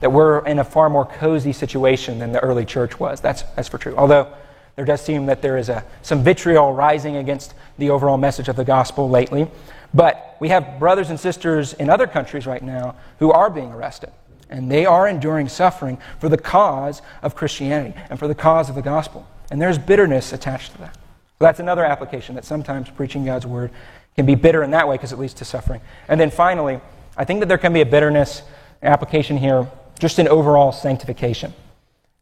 that 0.00 0.12
we're 0.12 0.44
in 0.46 0.58
a 0.58 0.64
far 0.64 0.90
more 0.90 1.06
cozy 1.06 1.52
situation 1.52 2.18
than 2.18 2.32
the 2.32 2.40
early 2.40 2.64
church 2.64 3.00
was. 3.00 3.20
That's, 3.20 3.42
that's 3.54 3.68
for 3.68 3.78
true. 3.78 3.94
Although 3.96 4.32
there 4.76 4.84
does 4.84 5.00
seem 5.00 5.26
that 5.26 5.40
there 5.40 5.56
is 5.56 5.68
a, 5.68 5.84
some 6.02 6.22
vitriol 6.22 6.72
rising 6.74 7.16
against 7.16 7.54
the 7.78 7.90
overall 7.90 8.18
message 8.18 8.48
of 8.48 8.56
the 8.56 8.64
gospel 8.64 9.08
lately. 9.08 9.48
But 9.94 10.36
we 10.38 10.50
have 10.50 10.78
brothers 10.78 11.08
and 11.08 11.18
sisters 11.18 11.72
in 11.72 11.88
other 11.88 12.06
countries 12.06 12.46
right 12.46 12.62
now 12.62 12.96
who 13.18 13.32
are 13.32 13.48
being 13.48 13.72
arrested. 13.72 14.10
And 14.48 14.70
they 14.70 14.86
are 14.86 15.08
enduring 15.08 15.48
suffering 15.48 15.98
for 16.20 16.28
the 16.28 16.38
cause 16.38 17.02
of 17.22 17.34
Christianity 17.34 17.98
and 18.10 18.18
for 18.18 18.28
the 18.28 18.34
cause 18.34 18.68
of 18.68 18.74
the 18.74 18.82
gospel. 18.82 19.26
And 19.50 19.60
there's 19.60 19.78
bitterness 19.78 20.32
attached 20.32 20.72
to 20.72 20.78
that. 20.78 20.94
So 20.94 21.44
that's 21.44 21.60
another 21.60 21.84
application 21.84 22.34
that 22.36 22.44
sometimes 22.44 22.88
preaching 22.88 23.24
God's 23.24 23.46
word 23.46 23.70
can 24.14 24.24
be 24.24 24.34
bitter 24.34 24.62
in 24.62 24.70
that 24.70 24.88
way 24.88 24.94
because 24.94 25.12
it 25.12 25.18
leads 25.18 25.34
to 25.34 25.44
suffering. 25.44 25.80
And 26.08 26.20
then 26.20 26.30
finally, 26.30 26.80
I 27.16 27.24
think 27.24 27.40
that 27.40 27.46
there 27.46 27.58
can 27.58 27.72
be 27.72 27.82
a 27.82 27.86
bitterness 27.86 28.42
application 28.82 29.36
here 29.36 29.70
just 29.98 30.18
in 30.18 30.28
overall 30.28 30.72
sanctification. 30.72 31.52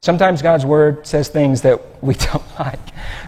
Sometimes 0.01 0.43
God's 0.43 0.67
word 0.67 1.07
says 1.07 1.29
things 1.29 1.63
that 1.63 2.03
we 2.03 2.15
don't 2.33 2.59
like. 2.59 2.81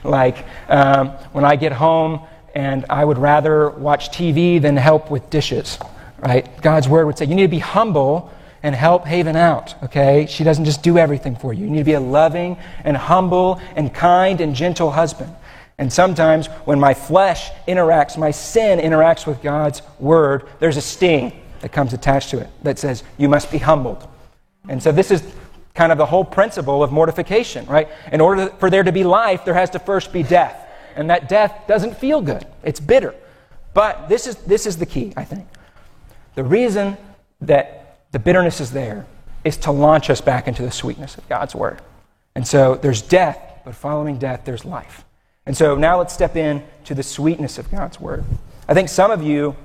Like 0.04 0.44
um, 0.68 1.08
when 1.32 1.44
I 1.44 1.56
get 1.56 1.72
home 1.72 2.20
and 2.54 2.84
I 2.90 3.04
would 3.04 3.18
rather 3.18 3.70
watch 3.70 4.10
TV 4.10 4.60
than 4.60 4.76
help 4.76 5.10
with 5.10 5.30
dishes, 5.30 5.78
right? 6.18 6.60
God's 6.62 6.88
word 6.88 7.06
would 7.06 7.18
say, 7.18 7.26
you 7.26 7.34
need 7.34 7.42
to 7.42 7.48
be 7.48 7.58
humble 7.60 8.32
and 8.62 8.74
help 8.74 9.04
Haven 9.04 9.36
out, 9.36 9.74
okay? 9.84 10.26
She 10.26 10.44
doesn't 10.44 10.64
just 10.64 10.82
do 10.82 10.98
everything 10.98 11.36
for 11.36 11.52
you. 11.52 11.64
You 11.64 11.70
need 11.70 11.78
to 11.78 11.84
be 11.84 11.92
a 11.92 12.00
loving 12.00 12.56
and 12.84 12.96
humble 12.96 13.60
and 13.76 13.92
kind 13.92 14.40
and 14.40 14.54
gentle 14.54 14.90
husband. 14.90 15.34
And 15.78 15.92
sometimes 15.92 16.46
when 16.64 16.80
my 16.80 16.94
flesh 16.94 17.50
interacts, 17.68 18.16
my 18.16 18.30
sin 18.30 18.78
interacts 18.78 19.26
with 19.26 19.42
God's 19.42 19.82
word, 19.98 20.48
there's 20.58 20.76
a 20.76 20.82
sting 20.82 21.32
that 21.60 21.70
comes 21.70 21.92
attached 21.92 22.30
to 22.30 22.38
it 22.38 22.48
that 22.62 22.78
says, 22.78 23.02
you 23.18 23.28
must 23.28 23.50
be 23.50 23.58
humbled. 23.58 24.08
And 24.68 24.82
so 24.82 24.90
this 24.90 25.10
is 25.10 25.22
kind 25.74 25.92
of 25.92 25.98
the 25.98 26.06
whole 26.06 26.24
principle 26.24 26.82
of 26.82 26.90
mortification, 26.90 27.66
right? 27.66 27.88
In 28.10 28.20
order 28.20 28.48
for 28.58 28.70
there 28.70 28.82
to 28.82 28.92
be 28.92 29.04
life, 29.04 29.44
there 29.44 29.54
has 29.54 29.70
to 29.70 29.78
first 29.78 30.12
be 30.12 30.22
death. 30.22 30.66
And 30.96 31.10
that 31.10 31.28
death 31.28 31.64
doesn't 31.68 31.96
feel 31.98 32.22
good, 32.22 32.46
it's 32.64 32.80
bitter. 32.80 33.14
But 33.74 34.08
this 34.08 34.26
is, 34.26 34.36
this 34.36 34.66
is 34.66 34.78
the 34.78 34.86
key, 34.86 35.12
I 35.16 35.24
think. 35.24 35.46
The 36.34 36.44
reason 36.44 36.96
that 37.42 37.85
the 38.12 38.18
bitterness 38.18 38.60
is 38.60 38.72
there 38.72 39.06
is 39.44 39.56
to 39.58 39.70
launch 39.70 40.10
us 40.10 40.20
back 40.20 40.48
into 40.48 40.62
the 40.62 40.70
sweetness 40.70 41.16
of 41.16 41.28
God's 41.28 41.54
word. 41.54 41.80
And 42.34 42.46
so 42.46 42.74
there's 42.74 43.02
death, 43.02 43.38
but 43.64 43.74
following 43.74 44.18
death, 44.18 44.42
there's 44.44 44.64
life. 44.64 45.04
And 45.46 45.56
so 45.56 45.76
now 45.76 45.98
let's 45.98 46.12
step 46.12 46.36
in 46.36 46.62
to 46.84 46.94
the 46.94 47.02
sweetness 47.02 47.58
of 47.58 47.70
God's 47.70 48.00
word. 48.00 48.24
I 48.68 48.74
think 48.74 48.88
some 48.88 49.10
of 49.10 49.22
you, 49.22 49.56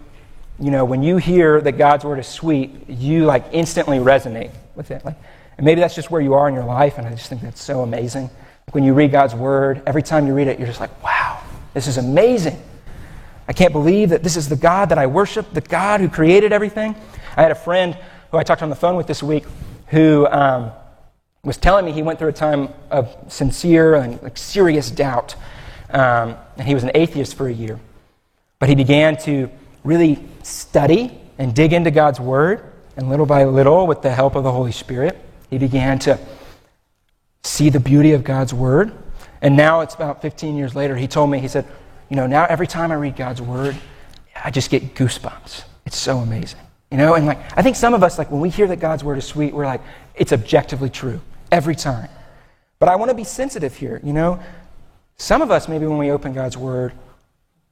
you 0.59 0.69
know, 0.69 0.85
when 0.85 1.01
you 1.01 1.17
hear 1.17 1.59
that 1.61 1.73
God's 1.73 2.05
word 2.05 2.19
is 2.19 2.27
sweet, 2.27 2.87
you 2.87 3.25
like 3.25 3.45
instantly 3.51 3.97
resonate 3.97 4.51
with 4.75 4.91
it. 4.91 5.03
Like, 5.03 5.17
and 5.57 5.65
maybe 5.65 5.81
that's 5.81 5.95
just 5.95 6.11
where 6.11 6.21
you 6.21 6.35
are 6.35 6.47
in 6.47 6.53
your 6.53 6.63
life, 6.63 6.97
and 6.97 7.07
I 7.07 7.11
just 7.11 7.29
think 7.29 7.41
that's 7.41 7.61
so 7.61 7.81
amazing. 7.81 8.29
Like 8.67 8.75
when 8.75 8.83
you 8.83 8.93
read 8.93 9.11
God's 9.11 9.33
word, 9.33 9.81
every 9.87 10.03
time 10.03 10.27
you 10.27 10.35
read 10.35 10.47
it, 10.47 10.59
you're 10.59 10.67
just 10.67 10.79
like, 10.79 11.03
wow, 11.03 11.41
this 11.73 11.87
is 11.87 11.97
amazing. 11.97 12.61
I 13.47 13.53
can't 13.53 13.73
believe 13.73 14.09
that 14.09 14.23
this 14.23 14.37
is 14.37 14.47
the 14.47 14.55
God 14.55 14.89
that 14.89 14.97
I 14.97 15.07
worship, 15.07 15.51
the 15.51 15.61
God 15.61 15.99
who 15.99 16.09
created 16.09 16.53
everything. 16.53 16.95
I 17.35 17.41
had 17.41 17.51
a 17.51 17.55
friend 17.55 17.97
who 18.31 18.37
I 18.37 18.43
talked 18.43 18.63
on 18.63 18.69
the 18.69 18.75
phone 18.75 18.95
with 18.95 19.07
this 19.07 19.21
week 19.21 19.45
who 19.87 20.25
um, 20.27 20.71
was 21.43 21.57
telling 21.57 21.85
me 21.85 21.91
he 21.91 22.01
went 22.01 22.17
through 22.17 22.29
a 22.29 22.33
time 22.33 22.69
of 22.89 23.15
sincere 23.27 23.95
and 23.95 24.21
like, 24.23 24.37
serious 24.37 24.89
doubt 24.89 25.35
um, 25.91 26.37
and 26.57 26.67
he 26.67 26.73
was 26.73 26.83
an 26.83 26.91
atheist 26.95 27.35
for 27.35 27.47
a 27.47 27.53
year. 27.53 27.79
But 28.59 28.69
he 28.69 28.75
began 28.75 29.17
to 29.23 29.49
really 29.83 30.23
study 30.43 31.19
and 31.37 31.53
dig 31.53 31.73
into 31.73 31.91
God's 31.91 32.19
Word. 32.19 32.63
And 32.97 33.09
little 33.09 33.25
by 33.25 33.45
little, 33.45 33.87
with 33.87 34.01
the 34.01 34.11
help 34.11 34.35
of 34.35 34.43
the 34.43 34.51
Holy 34.51 34.71
Spirit, 34.71 35.19
he 35.49 35.57
began 35.57 35.99
to 35.99 36.19
see 37.43 37.69
the 37.69 37.79
beauty 37.79 38.11
of 38.13 38.23
God's 38.23 38.53
Word. 38.53 38.91
And 39.41 39.57
now 39.57 39.81
it's 39.81 39.95
about 39.95 40.21
15 40.21 40.55
years 40.55 40.75
later, 40.75 40.95
he 40.95 41.07
told 41.07 41.29
me, 41.29 41.39
he 41.39 41.47
said, 41.47 41.65
You 42.09 42.15
know, 42.15 42.27
now 42.27 42.45
every 42.45 42.67
time 42.67 42.91
I 42.91 42.95
read 42.95 43.15
God's 43.15 43.41
Word, 43.41 43.75
I 44.35 44.51
just 44.51 44.69
get 44.69 44.95
goosebumps. 44.95 45.63
It's 45.85 45.97
so 45.97 46.19
amazing. 46.19 46.59
You 46.91 46.97
know, 46.97 47.15
and 47.15 47.25
like, 47.25 47.39
I 47.57 47.61
think 47.61 47.77
some 47.77 47.93
of 47.93 48.03
us, 48.03 48.17
like, 48.17 48.29
when 48.29 48.41
we 48.41 48.49
hear 48.49 48.67
that 48.67 48.81
God's 48.81 49.01
Word 49.03 49.17
is 49.17 49.25
sweet, 49.25 49.53
we're 49.53 49.65
like, 49.65 49.81
it's 50.13 50.33
objectively 50.33 50.89
true 50.89 51.21
every 51.49 51.75
time. 51.75 52.09
But 52.79 52.89
I 52.89 52.97
want 52.97 53.09
to 53.09 53.15
be 53.15 53.23
sensitive 53.23 53.75
here, 53.75 54.01
you 54.03 54.11
know? 54.11 54.39
Some 55.15 55.41
of 55.41 55.51
us, 55.51 55.69
maybe 55.69 55.85
when 55.85 55.97
we 55.97 56.11
open 56.11 56.33
God's 56.33 56.57
Word, 56.57 56.91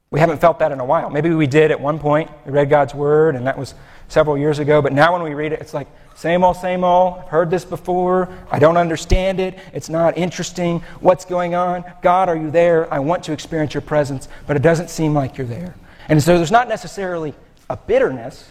we 0.10 0.20
haven't 0.20 0.40
felt 0.40 0.60
that 0.60 0.72
in 0.72 0.80
a 0.80 0.86
while. 0.86 1.10
Maybe 1.10 1.30
we 1.32 1.48
did 1.48 1.70
at 1.70 1.82
one 1.82 2.00
point. 2.00 2.32
We 2.46 2.52
read 2.52 2.70
God's 2.70 2.96
Word, 2.96 3.36
and 3.36 3.46
that 3.46 3.58
was 3.58 3.76
several 4.08 4.38
years 4.38 4.60
ago. 4.60 4.82
But 4.82 4.94
now 4.94 5.14
when 5.14 5.22
we 5.22 5.34
read 5.34 5.52
it, 5.52 5.60
it's 5.60 5.74
like, 5.74 5.88
same 6.16 6.44
old, 6.44 6.56
same 6.56 6.84
old. 6.84 7.20
I've 7.20 7.28
heard 7.28 7.52
this 7.52 7.66
before. 7.66 8.30
I 8.50 8.58
don't 8.58 8.78
understand 8.78 9.40
it. 9.40 9.60
It's 9.74 9.90
not 9.90 10.18
interesting. 10.18 10.80
What's 11.02 11.26
going 11.26 11.56
on? 11.56 11.84
God, 12.02 12.30
are 12.30 12.38
you 12.38 12.52
there? 12.52 12.92
I 12.94 13.00
want 13.00 13.24
to 13.26 13.34
experience 13.34 13.74
your 13.74 13.82
presence, 13.82 14.30
but 14.48 14.56
it 14.56 14.62
doesn't 14.62 14.90
seem 14.90 15.14
like 15.14 15.38
you're 15.38 15.46
there. 15.46 15.76
And 16.08 16.24
so 16.24 16.38
there's 16.38 16.52
not 16.52 16.70
necessarily 16.70 17.34
a 17.70 17.76
bitterness, 17.76 18.50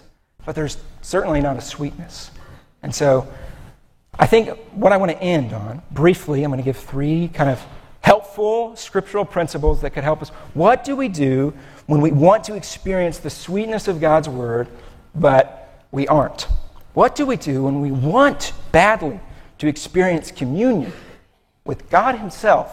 but 0.48 0.54
there's 0.54 0.78
certainly 1.02 1.42
not 1.42 1.58
a 1.58 1.60
sweetness. 1.60 2.30
And 2.82 2.94
so 2.94 3.28
I 4.18 4.26
think 4.26 4.48
what 4.72 4.92
I 4.92 4.96
want 4.96 5.12
to 5.12 5.22
end 5.22 5.52
on, 5.52 5.82
briefly, 5.90 6.42
I'm 6.42 6.50
going 6.50 6.56
to 6.56 6.64
give 6.64 6.78
three 6.78 7.28
kind 7.28 7.50
of 7.50 7.62
helpful 8.00 8.74
scriptural 8.74 9.26
principles 9.26 9.82
that 9.82 9.90
could 9.90 10.04
help 10.04 10.22
us. 10.22 10.30
What 10.54 10.84
do 10.84 10.96
we 10.96 11.08
do 11.08 11.52
when 11.84 12.00
we 12.00 12.12
want 12.12 12.44
to 12.44 12.54
experience 12.54 13.18
the 13.18 13.28
sweetness 13.28 13.88
of 13.88 14.00
God's 14.00 14.26
word, 14.26 14.68
but 15.14 15.84
we 15.92 16.08
aren't? 16.08 16.46
What 16.94 17.14
do 17.14 17.26
we 17.26 17.36
do 17.36 17.64
when 17.64 17.82
we 17.82 17.90
want 17.90 18.54
badly 18.72 19.20
to 19.58 19.66
experience 19.66 20.30
communion 20.30 20.94
with 21.66 21.90
God 21.90 22.14
Himself, 22.14 22.72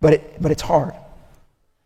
but, 0.00 0.14
it, 0.14 0.40
but 0.40 0.50
it's 0.50 0.62
hard? 0.62 0.94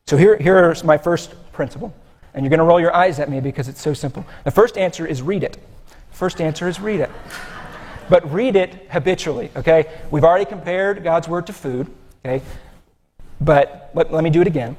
So 0.06 0.16
here, 0.16 0.37
here's 0.37 0.85
my 0.85 0.96
first 0.96 1.35
principle. 1.52 1.92
And 2.34 2.44
you're 2.44 2.50
going 2.50 2.58
to 2.58 2.64
roll 2.64 2.80
your 2.80 2.94
eyes 2.94 3.18
at 3.18 3.28
me 3.28 3.40
because 3.40 3.68
it's 3.68 3.80
so 3.80 3.94
simple. 3.94 4.24
The 4.44 4.50
first 4.50 4.78
answer 4.78 5.06
is 5.06 5.22
read 5.22 5.42
it. 5.42 5.58
First 6.10 6.40
answer 6.40 6.68
is 6.68 6.80
read 6.80 7.00
it. 7.00 7.10
But 8.08 8.30
read 8.32 8.56
it 8.56 8.88
habitually, 8.90 9.50
okay? 9.56 9.90
We've 10.10 10.24
already 10.24 10.44
compared 10.44 11.02
God's 11.04 11.28
word 11.28 11.46
to 11.46 11.52
food. 11.52 11.86
Okay? 12.24 12.44
But 13.40 13.90
let, 13.94 14.12
let 14.12 14.22
me 14.22 14.30
do 14.30 14.40
it 14.40 14.46
again. 14.46 14.76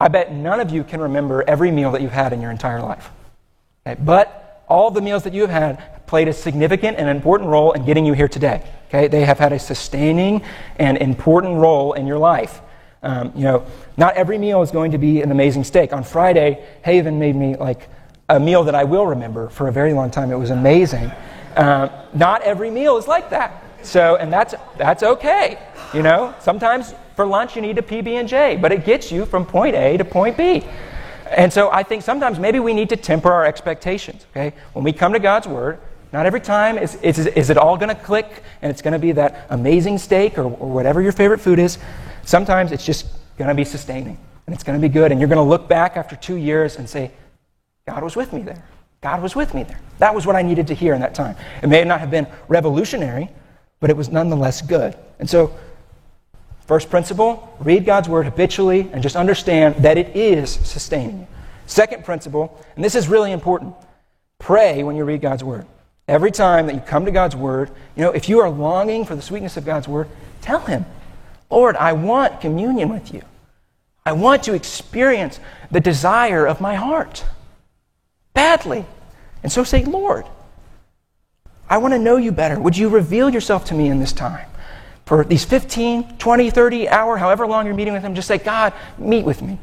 I 0.00 0.08
bet 0.08 0.32
none 0.32 0.60
of 0.60 0.70
you 0.70 0.84
can 0.84 1.00
remember 1.00 1.44
every 1.46 1.70
meal 1.70 1.90
that 1.92 2.02
you've 2.02 2.12
had 2.12 2.32
in 2.32 2.40
your 2.40 2.50
entire 2.50 2.80
life. 2.80 3.10
Okay? 3.86 4.00
But 4.02 4.64
all 4.68 4.90
the 4.90 5.00
meals 5.00 5.24
that 5.24 5.34
you 5.34 5.42
have 5.42 5.50
had 5.50 6.06
played 6.06 6.28
a 6.28 6.32
significant 6.32 6.98
and 6.98 7.08
important 7.08 7.50
role 7.50 7.72
in 7.72 7.84
getting 7.84 8.06
you 8.06 8.12
here 8.12 8.28
today. 8.28 8.62
Okay? 8.88 9.08
They 9.08 9.24
have 9.24 9.38
had 9.38 9.52
a 9.52 9.58
sustaining 9.58 10.42
and 10.76 10.98
important 10.98 11.58
role 11.58 11.92
in 11.92 12.06
your 12.06 12.18
life. 12.18 12.60
Um, 13.02 13.32
you 13.34 13.42
know, 13.42 13.66
not 13.96 14.14
every 14.14 14.38
meal 14.38 14.62
is 14.62 14.70
going 14.70 14.92
to 14.92 14.98
be 14.98 15.22
an 15.22 15.30
amazing 15.32 15.64
steak. 15.64 15.92
On 15.92 16.04
Friday, 16.04 16.64
Haven 16.84 17.18
made 17.18 17.34
me 17.34 17.56
like 17.56 17.88
a 18.28 18.38
meal 18.38 18.64
that 18.64 18.74
I 18.74 18.84
will 18.84 19.06
remember 19.06 19.48
for 19.48 19.68
a 19.68 19.72
very 19.72 19.92
long 19.92 20.10
time. 20.10 20.30
It 20.30 20.38
was 20.38 20.50
amazing. 20.50 21.10
Uh, 21.56 21.88
not 22.14 22.42
every 22.42 22.70
meal 22.70 22.96
is 22.96 23.08
like 23.08 23.30
that. 23.30 23.64
So, 23.82 24.16
and 24.16 24.32
that's 24.32 24.54
that's 24.78 25.02
okay. 25.02 25.58
You 25.92 26.02
know, 26.02 26.34
sometimes 26.40 26.94
for 27.16 27.26
lunch 27.26 27.56
you 27.56 27.62
need 27.62 27.76
a 27.78 27.82
PB 27.82 28.06
and 28.08 28.28
J, 28.28 28.56
but 28.56 28.72
it 28.72 28.84
gets 28.84 29.10
you 29.10 29.26
from 29.26 29.44
point 29.44 29.74
A 29.74 29.96
to 29.96 30.04
point 30.04 30.36
B. 30.36 30.64
And 31.26 31.52
so 31.52 31.70
I 31.70 31.82
think 31.82 32.02
sometimes 32.02 32.38
maybe 32.38 32.60
we 32.60 32.74
need 32.74 32.88
to 32.90 32.96
temper 32.96 33.32
our 33.32 33.44
expectations. 33.44 34.26
Okay, 34.30 34.54
when 34.72 34.84
we 34.84 34.92
come 34.92 35.12
to 35.12 35.18
God's 35.18 35.48
Word, 35.48 35.78
not 36.12 36.26
every 36.26 36.40
time 36.40 36.78
is, 36.78 36.94
is, 36.96 37.18
is 37.18 37.48
it 37.48 37.56
all 37.56 37.76
going 37.76 37.88
to 37.88 37.94
click 37.94 38.42
and 38.60 38.70
it's 38.70 38.82
going 38.82 38.92
to 38.92 38.98
be 38.98 39.12
that 39.12 39.46
amazing 39.48 39.98
steak 39.98 40.38
or, 40.38 40.44
or 40.44 40.70
whatever 40.70 41.00
your 41.00 41.12
favorite 41.12 41.40
food 41.40 41.58
is. 41.58 41.78
Sometimes 42.24 42.72
it's 42.72 42.84
just 42.84 43.06
going 43.36 43.48
to 43.48 43.54
be 43.54 43.64
sustaining 43.64 44.18
and 44.46 44.54
it's 44.54 44.64
going 44.64 44.80
to 44.80 44.86
be 44.86 44.92
good. 44.92 45.10
And 45.12 45.20
you're 45.20 45.28
going 45.28 45.44
to 45.44 45.48
look 45.48 45.68
back 45.68 45.96
after 45.96 46.16
two 46.16 46.36
years 46.36 46.76
and 46.76 46.88
say, 46.88 47.10
God 47.86 48.02
was 48.02 48.16
with 48.16 48.32
me 48.32 48.42
there. 48.42 48.62
God 49.00 49.20
was 49.20 49.34
with 49.34 49.54
me 49.54 49.64
there. 49.64 49.80
That 49.98 50.14
was 50.14 50.26
what 50.26 50.36
I 50.36 50.42
needed 50.42 50.68
to 50.68 50.74
hear 50.74 50.94
in 50.94 51.00
that 51.00 51.14
time. 51.14 51.36
It 51.62 51.68
may 51.68 51.84
not 51.84 52.00
have 52.00 52.10
been 52.10 52.26
revolutionary, 52.48 53.28
but 53.80 53.90
it 53.90 53.96
was 53.96 54.10
nonetheless 54.10 54.62
good. 54.62 54.96
And 55.18 55.28
so, 55.28 55.52
first 56.66 56.88
principle 56.88 57.56
read 57.58 57.84
God's 57.84 58.08
word 58.08 58.24
habitually 58.26 58.88
and 58.92 59.02
just 59.02 59.16
understand 59.16 59.76
that 59.76 59.98
it 59.98 60.16
is 60.16 60.50
sustaining. 60.50 61.26
Second 61.66 62.04
principle, 62.04 62.64
and 62.76 62.84
this 62.84 62.94
is 62.94 63.08
really 63.08 63.32
important 63.32 63.74
pray 64.38 64.82
when 64.82 64.96
you 64.96 65.04
read 65.04 65.20
God's 65.20 65.44
word. 65.44 65.66
Every 66.08 66.32
time 66.32 66.66
that 66.66 66.74
you 66.74 66.80
come 66.80 67.04
to 67.04 67.12
God's 67.12 67.36
word, 67.36 67.70
you 67.96 68.02
know, 68.02 68.10
if 68.10 68.28
you 68.28 68.40
are 68.40 68.50
longing 68.50 69.04
for 69.04 69.14
the 69.14 69.22
sweetness 69.22 69.56
of 69.56 69.64
God's 69.64 69.86
word, 69.86 70.08
tell 70.40 70.60
Him, 70.60 70.84
Lord, 71.52 71.76
I 71.76 71.92
want 71.92 72.40
communion 72.40 72.88
with 72.88 73.12
you. 73.12 73.22
I 74.06 74.12
want 74.12 74.42
to 74.44 74.54
experience 74.54 75.38
the 75.70 75.80
desire 75.80 76.46
of 76.46 76.62
my 76.62 76.74
heart 76.74 77.24
badly. 78.32 78.86
And 79.42 79.52
so 79.52 79.62
say, 79.62 79.84
Lord, 79.84 80.24
I 81.68 81.76
want 81.76 81.92
to 81.92 81.98
know 81.98 82.16
you 82.16 82.32
better. 82.32 82.58
Would 82.58 82.76
you 82.76 82.88
reveal 82.88 83.28
yourself 83.28 83.66
to 83.66 83.74
me 83.74 83.88
in 83.88 84.00
this 84.00 84.14
time? 84.14 84.46
For 85.04 85.24
these 85.24 85.44
15, 85.44 86.16
20, 86.16 86.50
30 86.50 86.88
hour, 86.88 87.18
however 87.18 87.46
long 87.46 87.66
you're 87.66 87.74
meeting 87.74 87.92
with 87.92 88.02
him, 88.02 88.14
just 88.14 88.28
say, 88.28 88.38
God, 88.38 88.72
meet 88.96 89.26
with 89.26 89.42
me. 89.42 89.58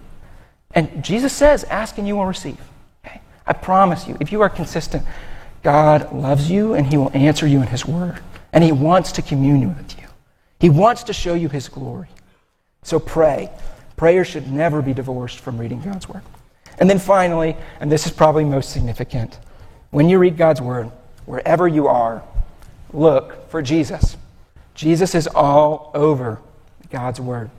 And 0.71 1.03
Jesus 1.03 1.33
says, 1.33 1.63
ask 1.63 1.97
and 1.97 2.07
you 2.07 2.15
will 2.17 2.27
receive. 2.27 2.59
Okay? 3.03 3.19
I 3.47 3.53
promise 3.53 4.07
you, 4.07 4.15
if 4.19 4.31
you 4.31 4.41
are 4.41 4.49
consistent, 4.49 5.03
God 5.63 6.13
loves 6.13 6.51
you 6.51 6.75
and 6.75 6.85
he 6.85 6.97
will 6.97 7.11
answer 7.15 7.47
you 7.47 7.61
in 7.61 7.67
his 7.67 7.83
word. 7.83 8.19
And 8.53 8.63
he 8.63 8.71
wants 8.71 9.11
to 9.13 9.23
commune 9.23 9.75
with 9.75 9.97
you. 9.97 9.98
He 10.59 10.69
wants 10.69 11.03
to 11.03 11.13
show 11.13 11.33
you 11.33 11.49
his 11.49 11.69
glory. 11.69 12.09
So 12.83 12.99
pray. 12.99 13.49
Prayer 13.97 14.25
should 14.25 14.51
never 14.51 14.81
be 14.81 14.93
divorced 14.93 15.39
from 15.39 15.57
reading 15.57 15.81
God's 15.81 16.07
word. 16.07 16.21
And 16.79 16.89
then 16.89 16.99
finally, 16.99 17.57
and 17.79 17.91
this 17.91 18.05
is 18.05 18.11
probably 18.11 18.45
most 18.45 18.71
significant, 18.71 19.37
when 19.91 20.07
you 20.07 20.19
read 20.19 20.37
God's 20.37 20.61
word, 20.61 20.91
wherever 21.25 21.67
you 21.67 21.87
are, 21.87 22.23
look 22.93 23.49
for 23.49 23.61
Jesus. 23.61 24.15
Jesus 24.75 25.15
is 25.15 25.27
all 25.27 25.91
over 25.93 26.39
God's 26.89 27.19
word. 27.19 27.49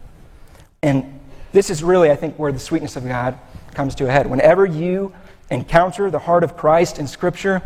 And 0.83 1.21
this 1.53 1.69
is 1.69 1.83
really, 1.83 2.11
I 2.11 2.17
think, 2.17 2.39
where 2.39 2.53
the 2.53 2.59
sweetness 2.59 2.97
of 2.97 3.07
God 3.07 3.39
comes 3.75 3.95
to 3.97 4.07
a 4.09 4.11
head. 4.11 4.27
Whenever 4.27 4.65
you 4.65 5.13
encounter 5.51 6.11
the 6.11 6.19
heart 6.19 6.45
of 6.45 6.57
Christ 6.57 6.99
in 6.99 7.07
Scripture, 7.07 7.63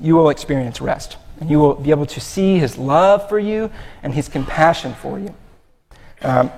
you 0.00 0.16
will 0.16 0.30
experience 0.30 0.80
rest. 0.80 1.16
And 1.40 1.50
you 1.50 1.58
will 1.58 1.74
be 1.74 1.90
able 1.90 2.06
to 2.06 2.20
see 2.20 2.58
his 2.58 2.78
love 2.78 3.28
for 3.28 3.38
you 3.38 3.70
and 4.02 4.14
his 4.14 4.28
compassion 4.28 4.94
for 4.94 5.18
you. 5.18 5.34
Um, 6.22 6.50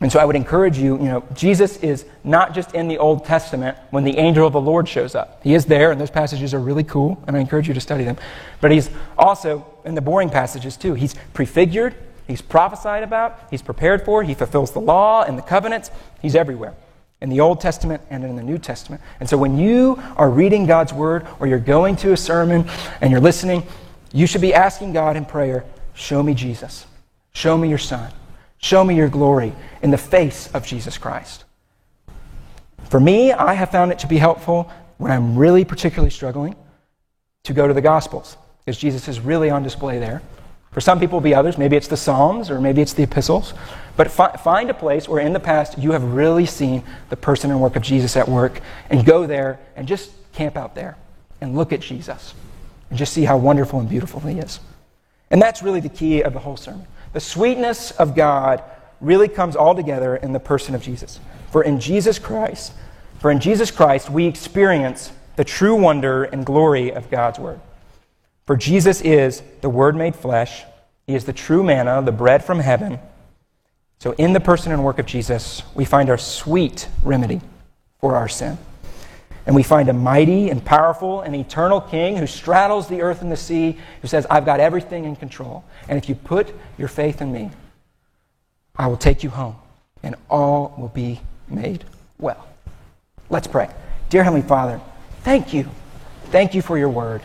and 0.00 0.12
so 0.12 0.18
I 0.18 0.24
would 0.24 0.36
encourage 0.36 0.76
you, 0.76 0.98
you 0.98 1.04
know, 1.04 1.24
Jesus 1.34 1.78
is 1.78 2.04
not 2.22 2.54
just 2.54 2.74
in 2.74 2.86
the 2.86 2.98
Old 2.98 3.24
Testament 3.24 3.78
when 3.90 4.04
the 4.04 4.18
angel 4.18 4.46
of 4.46 4.52
the 4.52 4.60
Lord 4.60 4.86
shows 4.88 5.14
up. 5.14 5.40
He 5.42 5.54
is 5.54 5.64
there, 5.64 5.90
and 5.90 5.98
those 5.98 6.10
passages 6.10 6.52
are 6.52 6.60
really 6.60 6.84
cool, 6.84 7.22
and 7.26 7.34
I 7.34 7.40
encourage 7.40 7.66
you 7.66 7.72
to 7.72 7.80
study 7.80 8.04
them. 8.04 8.18
But 8.60 8.72
he's 8.72 8.90
also 9.16 9.66
in 9.86 9.94
the 9.94 10.02
boring 10.02 10.28
passages 10.28 10.76
too. 10.76 10.92
He's 10.94 11.14
prefigured, 11.32 11.94
he's 12.26 12.42
prophesied 12.42 13.04
about, 13.04 13.40
he's 13.50 13.62
prepared 13.62 14.04
for, 14.04 14.22
he 14.22 14.34
fulfills 14.34 14.72
the 14.72 14.80
law 14.80 15.22
and 15.22 15.38
the 15.38 15.42
covenants. 15.42 15.90
He's 16.20 16.36
everywhere 16.36 16.74
in 17.22 17.30
the 17.30 17.40
Old 17.40 17.62
Testament 17.62 18.02
and 18.10 18.22
in 18.22 18.36
the 18.36 18.42
New 18.42 18.58
Testament. 18.58 19.00
And 19.20 19.28
so 19.28 19.38
when 19.38 19.56
you 19.56 20.02
are 20.16 20.28
reading 20.28 20.66
God's 20.66 20.92
Word 20.92 21.26
or 21.40 21.46
you're 21.46 21.58
going 21.58 21.96
to 21.96 22.12
a 22.12 22.16
sermon 22.18 22.68
and 23.00 23.10
you're 23.10 23.20
listening, 23.20 23.62
you 24.12 24.26
should 24.26 24.40
be 24.40 24.54
asking 24.54 24.92
God 24.92 25.16
in 25.16 25.24
prayer, 25.24 25.64
Show 25.96 26.22
me 26.22 26.34
Jesus. 26.34 26.86
Show 27.32 27.56
me 27.56 27.68
your 27.68 27.78
Son. 27.78 28.12
Show 28.58 28.84
me 28.84 28.94
your 28.94 29.08
glory 29.08 29.52
in 29.82 29.90
the 29.90 29.98
face 29.98 30.48
of 30.52 30.66
Jesus 30.66 30.98
Christ. 30.98 31.44
For 32.90 33.00
me, 33.00 33.32
I 33.32 33.54
have 33.54 33.70
found 33.70 33.92
it 33.92 33.98
to 34.00 34.06
be 34.06 34.18
helpful 34.18 34.70
when 34.98 35.10
I'm 35.10 35.36
really 35.36 35.64
particularly 35.64 36.10
struggling 36.10 36.54
to 37.44 37.52
go 37.52 37.66
to 37.66 37.74
the 37.74 37.80
Gospels, 37.80 38.36
because 38.58 38.78
Jesus 38.78 39.08
is 39.08 39.20
really 39.20 39.50
on 39.50 39.62
display 39.62 39.98
there. 39.98 40.20
For 40.72 40.80
some 40.82 41.00
people, 41.00 41.20
be 41.20 41.34
others. 41.34 41.56
Maybe 41.56 41.76
it's 41.76 41.88
the 41.88 41.96
Psalms 41.96 42.50
or 42.50 42.60
maybe 42.60 42.82
it's 42.82 42.92
the 42.92 43.04
epistles. 43.04 43.54
But 43.96 44.10
fi- 44.10 44.36
find 44.36 44.68
a 44.68 44.74
place 44.74 45.08
where 45.08 45.20
in 45.20 45.32
the 45.32 45.40
past 45.40 45.78
you 45.78 45.92
have 45.92 46.02
really 46.02 46.44
seen 46.44 46.84
the 47.08 47.16
person 47.16 47.50
and 47.50 47.60
work 47.60 47.76
of 47.76 47.82
Jesus 47.82 48.16
at 48.16 48.28
work 48.28 48.60
and 48.90 49.04
go 49.06 49.26
there 49.26 49.58
and 49.76 49.88
just 49.88 50.10
camp 50.32 50.56
out 50.56 50.74
there 50.74 50.98
and 51.40 51.56
look 51.56 51.72
at 51.72 51.80
Jesus 51.80 52.34
and 52.90 52.98
just 52.98 53.12
see 53.12 53.24
how 53.24 53.36
wonderful 53.36 53.80
and 53.80 53.88
beautiful 53.88 54.20
he 54.20 54.38
is. 54.38 54.60
And 55.30 55.42
that's 55.42 55.62
really 55.62 55.80
the 55.80 55.88
key 55.88 56.22
of 56.22 56.32
the 56.32 56.38
whole 56.38 56.56
sermon. 56.56 56.86
The 57.12 57.20
sweetness 57.20 57.90
of 57.92 58.14
God 58.14 58.62
really 59.00 59.28
comes 59.28 59.56
all 59.56 59.74
together 59.74 60.16
in 60.16 60.32
the 60.32 60.40
person 60.40 60.74
of 60.74 60.82
Jesus. 60.82 61.20
For 61.50 61.62
in 61.62 61.80
Jesus 61.80 62.18
Christ, 62.18 62.72
for 63.18 63.30
in 63.30 63.40
Jesus 63.40 63.70
Christ 63.70 64.10
we 64.10 64.26
experience 64.26 65.12
the 65.36 65.44
true 65.44 65.74
wonder 65.74 66.24
and 66.24 66.44
glory 66.44 66.92
of 66.92 67.10
God's 67.10 67.38
word. 67.38 67.60
For 68.46 68.56
Jesus 68.56 69.00
is 69.00 69.42
the 69.60 69.68
Word 69.68 69.96
made 69.96 70.14
flesh. 70.14 70.62
He 71.06 71.14
is 71.14 71.24
the 71.24 71.32
true 71.32 71.62
manna, 71.62 72.00
the 72.02 72.12
bread 72.12 72.44
from 72.44 72.60
heaven. 72.60 72.98
So, 73.98 74.12
in 74.12 74.32
the 74.32 74.40
person 74.40 74.72
and 74.72 74.84
work 74.84 74.98
of 74.98 75.06
Jesus, 75.06 75.62
we 75.74 75.84
find 75.84 76.10
our 76.10 76.18
sweet 76.18 76.88
remedy 77.02 77.40
for 78.00 78.14
our 78.14 78.28
sin. 78.28 78.58
And 79.46 79.54
we 79.54 79.62
find 79.62 79.88
a 79.88 79.92
mighty 79.92 80.50
and 80.50 80.64
powerful 80.64 81.20
and 81.20 81.34
eternal 81.34 81.80
King 81.80 82.16
who 82.16 82.26
straddles 82.26 82.88
the 82.88 83.00
earth 83.00 83.22
and 83.22 83.30
the 83.30 83.36
sea, 83.36 83.78
who 84.02 84.08
says, 84.08 84.26
I've 84.28 84.44
got 84.44 84.58
everything 84.58 85.04
in 85.04 85.14
control. 85.14 85.64
And 85.88 85.96
if 85.96 86.08
you 86.08 86.16
put 86.16 86.52
your 86.76 86.88
faith 86.88 87.22
in 87.22 87.32
me, 87.32 87.50
I 88.74 88.88
will 88.88 88.96
take 88.96 89.22
you 89.22 89.30
home, 89.30 89.56
and 90.02 90.16
all 90.28 90.74
will 90.76 90.88
be 90.88 91.20
made 91.48 91.84
well. 92.18 92.46
Let's 93.30 93.46
pray. 93.46 93.70
Dear 94.10 94.24
Heavenly 94.24 94.46
Father, 94.46 94.80
thank 95.22 95.54
you. 95.54 95.68
Thank 96.26 96.54
you 96.54 96.60
for 96.60 96.76
your 96.76 96.88
word. 96.88 97.22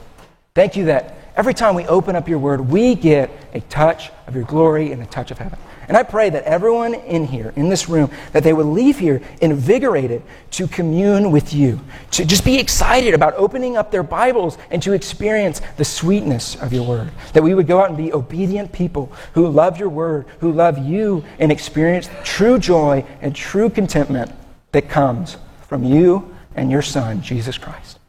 Thank 0.53 0.75
you 0.75 0.86
that 0.86 1.15
every 1.36 1.53
time 1.53 1.75
we 1.75 1.86
open 1.88 2.15
up 2.15 2.29
your 2.29 2.39
word, 2.39 2.62
we 2.62 2.95
get 2.95 3.31
a 3.53 3.62
touch 3.62 4.12
of 4.27 4.36
your 4.36 4.45
glory 4.45 4.91
and 4.91 5.01
a 5.01 5.05
touch 5.07 5.31
of 5.31 5.39
heaven. 5.39 5.60
And 5.91 5.97
I 5.97 6.04
pray 6.04 6.30
that 6.30 6.45
everyone 6.45 6.93
in 6.93 7.25
here, 7.25 7.51
in 7.58 7.67
this 7.67 7.89
room, 7.89 8.10
that 8.32 8.45
they 8.45 8.54
would 8.54 8.65
leave 8.65 8.97
here 8.97 9.21
invigorated 9.41 10.23
to 10.51 10.65
commune 10.65 11.32
with 11.32 11.51
you, 11.51 11.82
to 12.12 12.23
just 12.23 12.45
be 12.45 12.58
excited 12.58 13.13
about 13.13 13.34
opening 13.34 13.75
up 13.75 13.91
their 13.91 14.01
Bibles 14.01 14.58
and 14.69 14.82
to 14.84 14.93
experience 14.93 15.60
the 15.75 15.84
sweetness 15.84 16.56
of 16.62 16.71
your 16.71 16.88
word. 16.88 17.12
That 17.34 17.43
we 17.43 17.54
would 17.54 17.67
go 17.67 17.82
out 17.82 17.89
and 17.89 17.97
be 17.97 18.13
obedient 18.13 18.71
people 18.71 19.12
who 19.34 19.49
love 19.49 19.77
your 19.77 19.89
word, 19.89 20.27
who 20.39 20.54
love 20.54 20.77
you, 20.77 21.25
and 21.39 21.51
experience 21.51 22.10
true 22.23 22.58
joy 22.58 23.04
and 23.19 23.36
true 23.36 23.69
contentment 23.69 24.32
that 24.71 24.88
comes 24.88 25.36
from 25.67 25.84
you 25.84 26.34
and 26.56 26.71
your 26.71 26.82
Son, 26.82 27.21
Jesus 27.21 27.58
Christ. 27.58 28.00